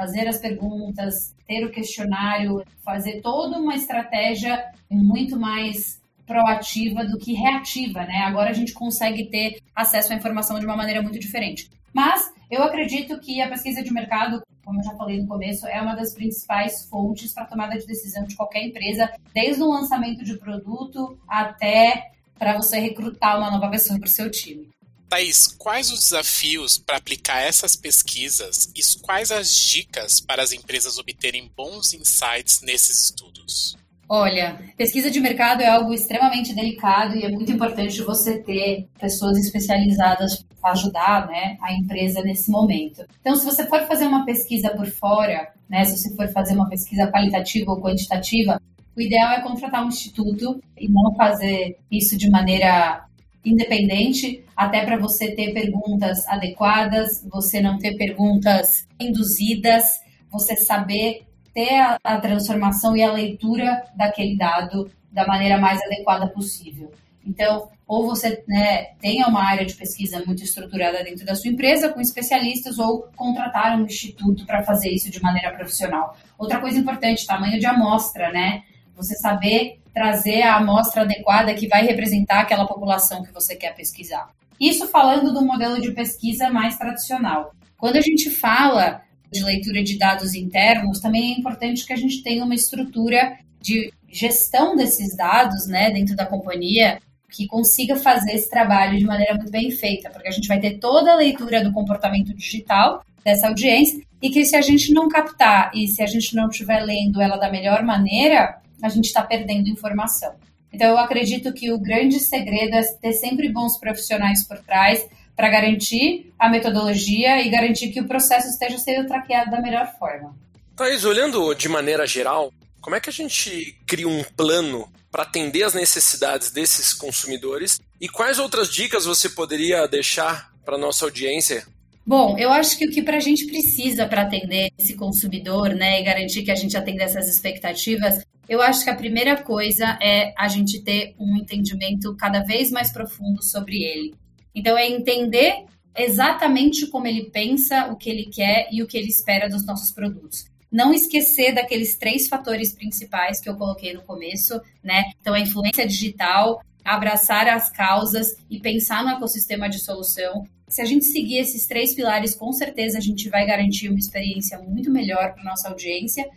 fazer 0.00 0.26
as 0.26 0.38
perguntas, 0.38 1.36
ter 1.46 1.62
o 1.62 1.70
questionário, 1.70 2.64
fazer 2.82 3.20
toda 3.20 3.58
uma 3.58 3.74
estratégia 3.74 4.64
muito 4.90 5.38
mais 5.38 6.00
proativa 6.26 7.04
do 7.04 7.18
que 7.18 7.34
reativa, 7.34 8.04
né? 8.04 8.22
Agora 8.24 8.48
a 8.48 8.54
gente 8.54 8.72
consegue 8.72 9.28
ter 9.28 9.58
acesso 9.76 10.14
à 10.14 10.16
informação 10.16 10.58
de 10.58 10.64
uma 10.64 10.74
maneira 10.74 11.02
muito 11.02 11.18
diferente. 11.18 11.68
Mas 11.92 12.32
eu 12.50 12.62
acredito 12.62 13.20
que 13.20 13.42
a 13.42 13.48
pesquisa 13.50 13.82
de 13.82 13.92
mercado, 13.92 14.40
como 14.64 14.80
eu 14.80 14.84
já 14.84 14.94
falei 14.96 15.20
no 15.20 15.28
começo, 15.28 15.66
é 15.66 15.82
uma 15.82 15.94
das 15.94 16.14
principais 16.14 16.88
fontes 16.88 17.34
para 17.34 17.44
tomada 17.44 17.76
de 17.76 17.86
decisão 17.86 18.24
de 18.24 18.34
qualquer 18.36 18.64
empresa, 18.64 19.10
desde 19.34 19.62
o 19.62 19.68
lançamento 19.68 20.24
de 20.24 20.38
produto 20.38 21.18
até 21.28 22.12
para 22.38 22.56
você 22.56 22.78
recrutar 22.78 23.36
uma 23.36 23.50
nova 23.50 23.68
pessoa 23.68 23.98
para 23.98 24.06
o 24.06 24.10
seu 24.10 24.30
time. 24.30 24.66
Thaís, 25.10 25.48
quais 25.48 25.90
os 25.90 25.98
desafios 25.98 26.78
para 26.78 26.96
aplicar 26.96 27.40
essas 27.40 27.74
pesquisas 27.74 28.72
e 28.76 28.80
quais 29.02 29.32
as 29.32 29.52
dicas 29.52 30.20
para 30.20 30.40
as 30.40 30.52
empresas 30.52 30.98
obterem 30.98 31.50
bons 31.56 31.92
insights 31.92 32.62
nesses 32.62 33.06
estudos? 33.06 33.76
Olha, 34.08 34.56
pesquisa 34.76 35.10
de 35.10 35.18
mercado 35.18 35.62
é 35.62 35.68
algo 35.68 35.92
extremamente 35.92 36.54
delicado 36.54 37.16
e 37.16 37.24
é 37.24 37.28
muito 37.28 37.50
importante 37.50 38.00
você 38.02 38.38
ter 38.38 38.88
pessoas 39.00 39.36
especializadas 39.36 40.44
para 40.60 40.72
ajudar 40.72 41.26
né, 41.26 41.56
a 41.60 41.74
empresa 41.74 42.22
nesse 42.22 42.48
momento. 42.48 43.04
Então, 43.20 43.34
se 43.34 43.44
você 43.44 43.66
for 43.66 43.86
fazer 43.88 44.06
uma 44.06 44.24
pesquisa 44.24 44.70
por 44.70 44.86
fora, 44.86 45.52
né, 45.68 45.84
se 45.84 45.96
você 45.96 46.14
for 46.14 46.28
fazer 46.28 46.54
uma 46.54 46.68
pesquisa 46.68 47.10
qualitativa 47.10 47.72
ou 47.72 47.80
quantitativa, 47.80 48.62
o 48.96 49.00
ideal 49.00 49.32
é 49.32 49.40
contratar 49.40 49.84
um 49.84 49.88
instituto 49.88 50.62
e 50.78 50.88
não 50.88 51.14
fazer 51.16 51.78
isso 51.90 52.16
de 52.16 52.28
maneira 52.30 53.04
independente, 53.44 54.44
até 54.56 54.84
para 54.84 54.98
você 54.98 55.34
ter 55.34 55.52
perguntas 55.52 56.26
adequadas, 56.28 57.26
você 57.30 57.60
não 57.60 57.78
ter 57.78 57.96
perguntas 57.96 58.86
induzidas, 58.98 60.00
você 60.30 60.56
saber 60.56 61.22
ter 61.54 61.74
a, 61.76 61.98
a 62.04 62.20
transformação 62.20 62.96
e 62.96 63.02
a 63.02 63.12
leitura 63.12 63.84
daquele 63.96 64.36
dado 64.36 64.90
da 65.10 65.26
maneira 65.26 65.58
mais 65.58 65.80
adequada 65.82 66.28
possível. 66.28 66.92
Então, 67.26 67.68
ou 67.86 68.06
você 68.06 68.42
né, 68.46 68.94
tenha 69.00 69.26
uma 69.26 69.42
área 69.42 69.66
de 69.66 69.74
pesquisa 69.74 70.22
muito 70.24 70.44
estruturada 70.44 71.02
dentro 71.02 71.26
da 71.26 71.34
sua 71.34 71.50
empresa, 71.50 71.88
com 71.88 72.00
especialistas, 72.00 72.78
ou 72.78 73.08
contratar 73.16 73.76
um 73.76 73.84
instituto 73.84 74.46
para 74.46 74.62
fazer 74.62 74.90
isso 74.90 75.10
de 75.10 75.20
maneira 75.20 75.50
profissional. 75.52 76.16
Outra 76.38 76.60
coisa 76.60 76.78
importante, 76.78 77.26
tamanho 77.26 77.58
de 77.58 77.66
amostra, 77.66 78.30
né? 78.30 78.62
Você 79.00 79.16
saber 79.16 79.80
trazer 79.92 80.42
a 80.42 80.56
amostra 80.56 81.02
adequada 81.02 81.54
que 81.54 81.66
vai 81.66 81.84
representar 81.84 82.40
aquela 82.40 82.66
população 82.66 83.22
que 83.22 83.32
você 83.32 83.56
quer 83.56 83.74
pesquisar. 83.74 84.28
Isso 84.60 84.86
falando 84.88 85.32
do 85.32 85.44
modelo 85.44 85.80
de 85.80 85.92
pesquisa 85.92 86.50
mais 86.50 86.76
tradicional. 86.76 87.54
Quando 87.78 87.96
a 87.96 88.00
gente 88.00 88.28
fala 88.30 89.00
de 89.32 89.42
leitura 89.42 89.82
de 89.82 89.96
dados 89.98 90.34
internos, 90.34 91.00
também 91.00 91.32
é 91.32 91.38
importante 91.38 91.86
que 91.86 91.92
a 91.92 91.96
gente 91.96 92.22
tenha 92.22 92.44
uma 92.44 92.54
estrutura 92.54 93.38
de 93.60 93.92
gestão 94.08 94.76
desses 94.76 95.16
dados 95.16 95.66
né, 95.66 95.90
dentro 95.90 96.14
da 96.14 96.26
companhia 96.26 96.98
que 97.30 97.46
consiga 97.46 97.96
fazer 97.96 98.32
esse 98.32 98.50
trabalho 98.50 98.98
de 98.98 99.04
maneira 99.04 99.34
muito 99.34 99.50
bem 99.50 99.70
feita, 99.70 100.10
porque 100.10 100.28
a 100.28 100.32
gente 100.32 100.48
vai 100.48 100.58
ter 100.58 100.78
toda 100.78 101.12
a 101.12 101.16
leitura 101.16 101.62
do 101.62 101.72
comportamento 101.72 102.34
digital 102.34 103.04
dessa 103.24 103.48
audiência 103.48 104.02
e 104.20 104.30
que 104.30 104.44
se 104.44 104.56
a 104.56 104.60
gente 104.60 104.92
não 104.92 105.08
captar 105.08 105.70
e 105.74 105.86
se 105.86 106.02
a 106.02 106.06
gente 106.06 106.34
não 106.34 106.48
estiver 106.48 106.80
lendo 106.80 107.20
ela 107.20 107.36
da 107.36 107.50
melhor 107.50 107.84
maneira, 107.84 108.58
a 108.82 108.88
gente 108.88 109.06
está 109.06 109.22
perdendo 109.22 109.68
informação. 109.68 110.34
Então, 110.72 110.88
eu 110.88 110.98
acredito 110.98 111.52
que 111.52 111.72
o 111.72 111.78
grande 111.78 112.20
segredo 112.20 112.76
é 112.76 112.82
ter 112.82 113.12
sempre 113.12 113.48
bons 113.48 113.78
profissionais 113.78 114.44
por 114.44 114.58
trás 114.58 115.04
para 115.34 115.48
garantir 115.48 116.32
a 116.38 116.48
metodologia 116.48 117.42
e 117.42 117.48
garantir 117.48 117.88
que 117.88 118.00
o 118.00 118.06
processo 118.06 118.48
esteja 118.48 118.78
sendo 118.78 119.08
traqueado 119.08 119.50
da 119.50 119.60
melhor 119.60 119.92
forma. 119.98 120.36
Thais, 120.76 121.04
olhando 121.04 121.54
de 121.54 121.68
maneira 121.68 122.06
geral, 122.06 122.52
como 122.80 122.94
é 122.94 123.00
que 123.00 123.10
a 123.10 123.12
gente 123.12 123.76
cria 123.86 124.08
um 124.08 124.22
plano 124.36 124.88
para 125.10 125.24
atender 125.24 125.64
as 125.64 125.74
necessidades 125.74 126.50
desses 126.50 126.92
consumidores 126.92 127.80
e 128.00 128.08
quais 128.08 128.38
outras 128.38 128.72
dicas 128.72 129.04
você 129.04 129.28
poderia 129.28 129.86
deixar 129.88 130.50
para 130.64 130.78
nossa 130.78 131.04
audiência 131.04 131.64
Bom, 132.10 132.36
eu 132.38 132.50
acho 132.50 132.76
que 132.76 132.86
o 132.86 132.90
que 132.90 133.02
para 133.02 133.18
a 133.18 133.20
gente 133.20 133.46
precisa 133.46 134.06
para 134.06 134.22
atender 134.22 134.70
esse 134.76 134.94
consumidor, 134.94 135.68
né, 135.74 136.00
e 136.00 136.02
garantir 136.02 136.42
que 136.42 136.50
a 136.50 136.56
gente 136.56 136.76
atenda 136.76 137.04
essas 137.04 137.28
expectativas, 137.28 138.24
eu 138.50 138.60
acho 138.60 138.82
que 138.82 138.90
a 138.90 138.96
primeira 138.96 139.40
coisa 139.40 139.96
é 140.02 140.34
a 140.36 140.48
gente 140.48 140.82
ter 140.82 141.14
um 141.16 141.36
entendimento 141.36 142.16
cada 142.16 142.40
vez 142.40 142.72
mais 142.72 142.90
profundo 142.90 143.40
sobre 143.44 143.84
ele. 143.84 144.12
Então, 144.52 144.76
é 144.76 144.88
entender 144.90 145.66
exatamente 145.96 146.88
como 146.88 147.06
ele 147.06 147.30
pensa, 147.30 147.86
o 147.92 147.96
que 147.96 148.10
ele 148.10 148.24
quer 148.24 148.68
e 148.72 148.82
o 148.82 148.88
que 148.88 148.98
ele 148.98 149.06
espera 149.06 149.48
dos 149.48 149.64
nossos 149.64 149.92
produtos. 149.92 150.46
Não 150.70 150.92
esquecer 150.92 151.54
daqueles 151.54 151.96
três 151.96 152.26
fatores 152.26 152.74
principais 152.74 153.40
que 153.40 153.48
eu 153.48 153.54
coloquei 153.54 153.92
no 153.92 154.02
começo, 154.02 154.60
né? 154.82 155.12
Então, 155.20 155.32
a 155.32 155.38
influência 155.38 155.86
digital, 155.86 156.60
abraçar 156.84 157.46
as 157.46 157.70
causas 157.70 158.34
e 158.50 158.58
pensar 158.58 159.04
no 159.04 159.10
ecossistema 159.10 159.68
de 159.68 159.78
solução. 159.78 160.44
Se 160.68 160.82
a 160.82 160.84
gente 160.84 161.04
seguir 161.04 161.38
esses 161.38 161.68
três 161.68 161.94
pilares, 161.94 162.34
com 162.34 162.52
certeza 162.52 162.98
a 162.98 163.00
gente 163.00 163.28
vai 163.28 163.46
garantir 163.46 163.88
uma 163.88 163.98
experiência 163.98 164.58
muito 164.58 164.90
melhor 164.90 165.34
para 165.34 165.44
nossa 165.44 165.68
audiência. 165.68 166.28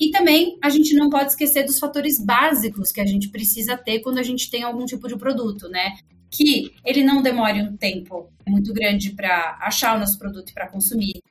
E 0.00 0.10
também 0.10 0.56
a 0.62 0.70
gente 0.70 0.94
não 0.94 1.10
pode 1.10 1.30
esquecer 1.30 1.64
dos 1.64 1.78
fatores 1.78 2.18
básicos 2.18 2.90
que 2.90 3.00
a 3.00 3.06
gente 3.06 3.28
precisa 3.28 3.76
ter 3.76 4.00
quando 4.00 4.18
a 4.18 4.22
gente 4.22 4.50
tem 4.50 4.62
algum 4.62 4.86
tipo 4.86 5.06
de 5.06 5.16
produto, 5.16 5.68
né? 5.68 5.96
que 6.30 6.72
ele 6.84 7.02
não 7.02 7.20
demore 7.20 7.60
um 7.60 7.76
tempo 7.76 8.30
muito 8.46 8.72
grande 8.72 9.10
para 9.10 9.58
achar 9.60 9.96
o 9.96 9.98
nosso 9.98 10.16
produto 10.16 10.50
e 10.50 10.54
para 10.54 10.68
consumir, 10.68 11.22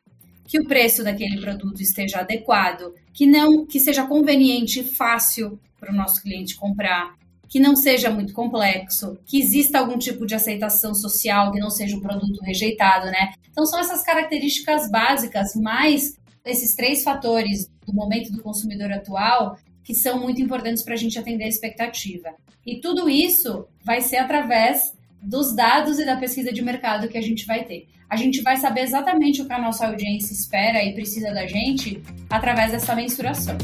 que 0.46 0.60
o 0.60 0.68
preço 0.68 1.04
daquele 1.04 1.40
produto 1.40 1.82
esteja 1.82 2.20
adequado, 2.20 2.94
que 3.14 3.26
não 3.26 3.66
que 3.66 3.80
seja 3.80 4.06
conveniente 4.06 4.82
e 4.82 4.84
fácil 4.84 5.60
para 5.80 5.94
o 5.94 5.96
nosso 5.96 6.22
cliente 6.22 6.56
comprar, 6.56 7.16
que 7.48 7.60
não 7.60 7.76
seja 7.76 8.10
muito 8.10 8.34
complexo, 8.34 9.18
que 9.26 9.40
exista 9.40 9.80
algum 9.80 9.98
tipo 9.98 10.26
de 10.26 10.36
aceitação 10.36 10.94
social, 10.94 11.52
que 11.52 11.60
não 11.60 11.70
seja 11.70 11.96
um 11.96 12.02
produto 12.02 12.40
rejeitado, 12.44 13.06
né? 13.08 13.32
Então 13.50 13.66
são 13.66 13.80
essas 13.80 14.04
características 14.04 14.90
básicas, 14.90 15.56
mais 15.56 16.16
esses 16.46 16.76
três 16.76 17.04
fatores 17.04 17.70
do 17.86 17.94
momento 17.94 18.32
do 18.32 18.42
consumidor 18.42 18.92
atual 18.92 19.58
que 19.84 19.96
são 19.96 20.20
muito 20.20 20.42
importantes 20.42 20.84
para 20.84 20.94
a 20.94 20.98
gente 20.98 21.18
atender 21.18 21.46
a 21.46 21.48
expectativa. 21.48 22.36
E 22.66 22.80
tudo 22.80 23.10
isso 23.10 23.68
vai 23.84 24.02
ser 24.02 24.18
através 24.18 24.94
dos 25.22 25.56
dados 25.56 26.00
e 26.00 26.06
da 26.06 26.16
pesquisa 26.16 26.54
de 26.54 26.62
mercado 26.62 27.10
que 27.10 27.18
a 27.18 27.22
gente 27.22 27.46
vai 27.46 27.64
ter. 27.66 27.88
A 28.10 28.16
gente 28.16 28.42
vai 28.42 28.58
saber 28.58 28.82
exatamente 28.82 29.42
o 29.42 29.48
que 29.48 29.54
a 29.54 29.60
nossa 29.60 29.88
audiência 29.88 30.34
espera 30.34 30.84
e 30.84 30.94
precisa 30.94 31.32
da 31.32 31.46
gente 31.48 32.02
através 32.30 32.72
dessa 32.72 32.96
mensuração. 32.96 33.58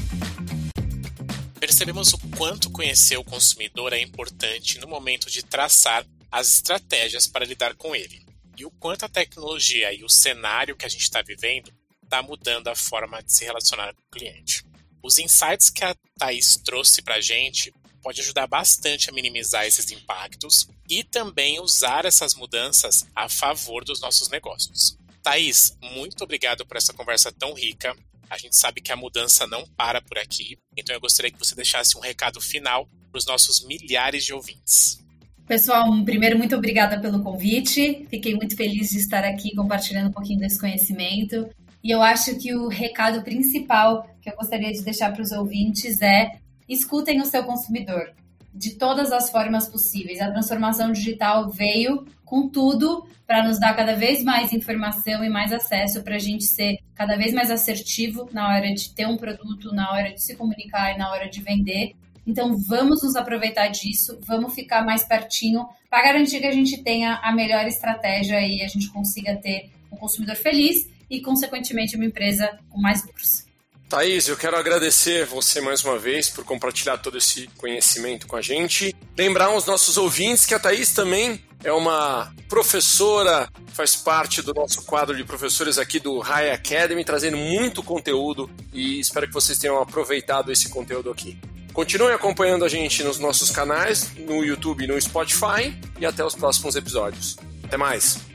Percebemos 1.60 2.14
o 2.14 2.20
quanto 2.36 2.70
conhecer 2.70 3.18
o 3.18 3.24
consumidor 3.24 3.94
é 3.94 4.02
importante 4.02 4.80
no 4.80 4.88
momento 4.88 5.32
de 5.32 5.44
traçar 5.44 6.06
as 6.32 6.50
estratégias 6.50 7.28
para 7.28 7.46
lidar 7.46 7.76
com 7.76 7.96
ele. 7.96 8.24
E 8.58 8.66
o 8.66 8.72
quanto 8.72 9.06
a 9.06 9.10
tecnologia 9.10 9.94
e 9.94 10.04
o 10.04 10.10
cenário 10.10 10.76
que 10.76 10.86
a 10.86 10.90
gente 10.90 11.02
está 11.02 11.22
vivendo 11.22 11.72
está 12.06 12.22
mudando 12.22 12.70
a 12.70 12.76
forma 12.76 13.22
de 13.22 13.34
se 13.34 13.44
relacionar 13.44 13.94
com 13.94 14.02
o 14.02 14.18
cliente. 14.18 14.64
Os 15.04 15.20
insights 15.20 15.70
que 15.70 15.84
a 15.84 15.96
Thaís 16.18 16.56
trouxe 16.56 17.02
para 17.02 17.16
a 17.16 17.22
gente 17.22 17.74
pode 18.02 18.22
ajudar 18.22 18.48
bastante 18.48 19.10
a 19.10 19.14
minimizar 19.14 19.66
esses 19.66 19.92
impactos 19.92 20.68
e 20.90 21.04
também 21.04 21.60
usar 21.60 22.06
essas 22.06 22.36
mudanças 22.36 23.06
a 23.16 23.28
favor 23.28 23.84
dos 23.84 24.00
nossos 24.00 24.30
negócios. 24.30 24.98
Thaís, 25.22 25.76
muito 25.82 26.24
obrigado 26.24 26.66
por 26.66 26.78
essa 26.78 26.94
conversa 26.94 27.32
tão 27.32 27.54
rica. 27.54 27.96
A 28.30 28.38
gente 28.38 28.56
sabe 28.56 28.80
que 28.80 28.92
a 28.92 28.96
mudança 28.96 29.48
não 29.48 29.66
para 29.76 30.02
por 30.02 30.18
aqui, 30.18 30.58
então 30.78 30.96
eu 30.96 31.02
gostaria 31.02 31.32
que 31.32 31.40
você 31.40 31.56
deixasse 31.56 31.98
um 31.98 32.02
recado 32.02 32.40
final 32.40 32.88
para 33.12 33.18
os 33.20 33.26
nossos 33.26 33.66
milhares 33.66 34.24
de 34.24 34.34
ouvintes. 34.34 35.00
Pessoal, 35.48 35.92
primeiro, 36.04 36.38
muito 36.38 36.56
obrigada 36.56 37.00
pelo 37.00 37.22
convite. 37.22 38.06
Fiquei 38.10 38.34
muito 38.34 38.56
feliz 38.56 38.90
de 38.90 38.98
estar 38.98 39.24
aqui 39.24 39.56
compartilhando 39.56 40.10
um 40.10 40.12
pouquinho 40.12 40.40
desse 40.40 40.60
conhecimento. 40.60 41.48
E 41.86 41.92
eu 41.92 42.02
acho 42.02 42.36
que 42.40 42.52
o 42.56 42.68
recado 42.68 43.22
principal 43.22 44.10
que 44.20 44.28
eu 44.28 44.36
gostaria 44.36 44.74
de 44.74 44.82
deixar 44.82 45.14
para 45.14 45.22
os 45.22 45.32
ouvintes 45.32 46.02
é 46.02 46.32
escutem 46.68 47.22
o 47.22 47.26
seu 47.26 47.44
consumidor. 47.44 48.12
de 48.58 48.76
todas 48.76 49.12
as 49.12 49.30
formas 49.30 49.68
possíveis. 49.68 50.22
A 50.22 50.32
transformação 50.32 50.90
digital 50.90 51.50
veio 51.50 52.08
com 52.24 52.48
tudo 52.48 53.06
para 53.28 53.46
nos 53.46 53.60
dar 53.60 53.76
cada 53.76 53.98
vez 53.98 54.24
mais 54.24 54.54
informação 54.54 55.26
e 55.26 55.30
mais 55.30 55.52
acesso 55.52 56.02
para 56.02 56.16
a 56.16 56.20
gente 56.20 56.46
ser 56.46 56.80
cada 56.96 57.18
vez 57.18 57.34
mais 57.34 57.52
assertivo 57.52 58.30
na 58.32 58.48
hora 58.48 58.74
de 58.74 58.92
ter 58.96 59.06
um 59.08 59.18
produto, 59.18 59.76
na 59.76 59.92
hora 59.92 60.14
de 60.14 60.24
se 60.24 60.38
comunicar 60.38 60.96
e 60.96 60.98
na 60.98 61.12
hora 61.12 61.30
de 61.30 61.42
vender. 61.42 61.96
Então 62.26 62.58
vamos 62.58 63.04
nos 63.04 63.18
aproveitar 63.18 63.68
disso, 63.68 64.18
vamos 64.22 64.56
ficar 64.56 64.86
mais 64.86 65.04
pertinho 65.04 65.68
para 65.90 66.04
garantir 66.04 66.40
que 66.40 66.48
a 66.48 66.54
gente 66.54 66.82
tenha 66.82 67.20
a 67.22 67.34
melhor 67.34 67.68
estratégia 67.68 68.40
e 68.40 68.64
a 68.64 68.68
gente 68.70 68.90
consiga 68.90 69.36
ter 69.36 69.70
um 69.92 69.98
consumidor 69.98 70.38
feliz 70.38 70.95
e, 71.10 71.22
consequentemente, 71.22 71.96
uma 71.96 72.06
empresa 72.06 72.58
com 72.70 72.80
mais 72.80 73.06
lucros. 73.06 73.46
Thaís, 73.88 74.28
eu 74.28 74.36
quero 74.36 74.58
agradecer 74.58 75.26
você 75.26 75.62
mais 75.62 75.84
uma 75.84 75.98
vez 75.98 76.28
por 76.28 76.44
compartilhar 76.44 76.98
todo 76.98 77.18
esse 77.18 77.48
conhecimento 77.56 78.26
com 78.26 78.36
a 78.36 78.42
gente. 78.42 78.96
Lembrar 79.16 79.46
aos 79.46 79.66
nossos 79.66 79.96
ouvintes 79.96 80.46
que 80.46 80.56
a 80.56 80.60
Thaís 80.60 80.92
também 80.92 81.40
é 81.64 81.72
uma 81.72 82.34
professora, 82.50 83.48
faz 83.74 83.96
parte 83.96 84.42
do 84.42 84.54
nosso 84.54 84.84
quadro 84.84 85.16
de 85.16 85.24
professores 85.24 85.78
aqui 85.78 86.00
do 86.00 86.20
High 86.20 86.52
Academy, 86.52 87.06
trazendo 87.06 87.38
muito 87.38 87.84
conteúdo 87.84 88.50
e 88.74 89.00
espero 89.00 89.28
que 89.28 89.34
vocês 89.34 89.58
tenham 89.58 89.80
aproveitado 89.80 90.52
esse 90.52 90.70
conteúdo 90.70 91.12
aqui. 91.12 91.38
Continue 91.72 92.14
acompanhando 92.14 92.66
a 92.66 92.70
gente 92.70 93.04
nos 93.04 93.20
nossos 93.20 93.52
canais, 93.52 94.12
no 94.18 94.44
YouTube 94.44 94.84
e 94.84 94.88
no 94.88 95.00
Spotify 95.00 95.78
e 96.00 96.06
até 96.06 96.24
os 96.24 96.34
próximos 96.34 96.76
episódios. 96.76 97.36
Até 97.64 97.78
mais! 97.78 98.35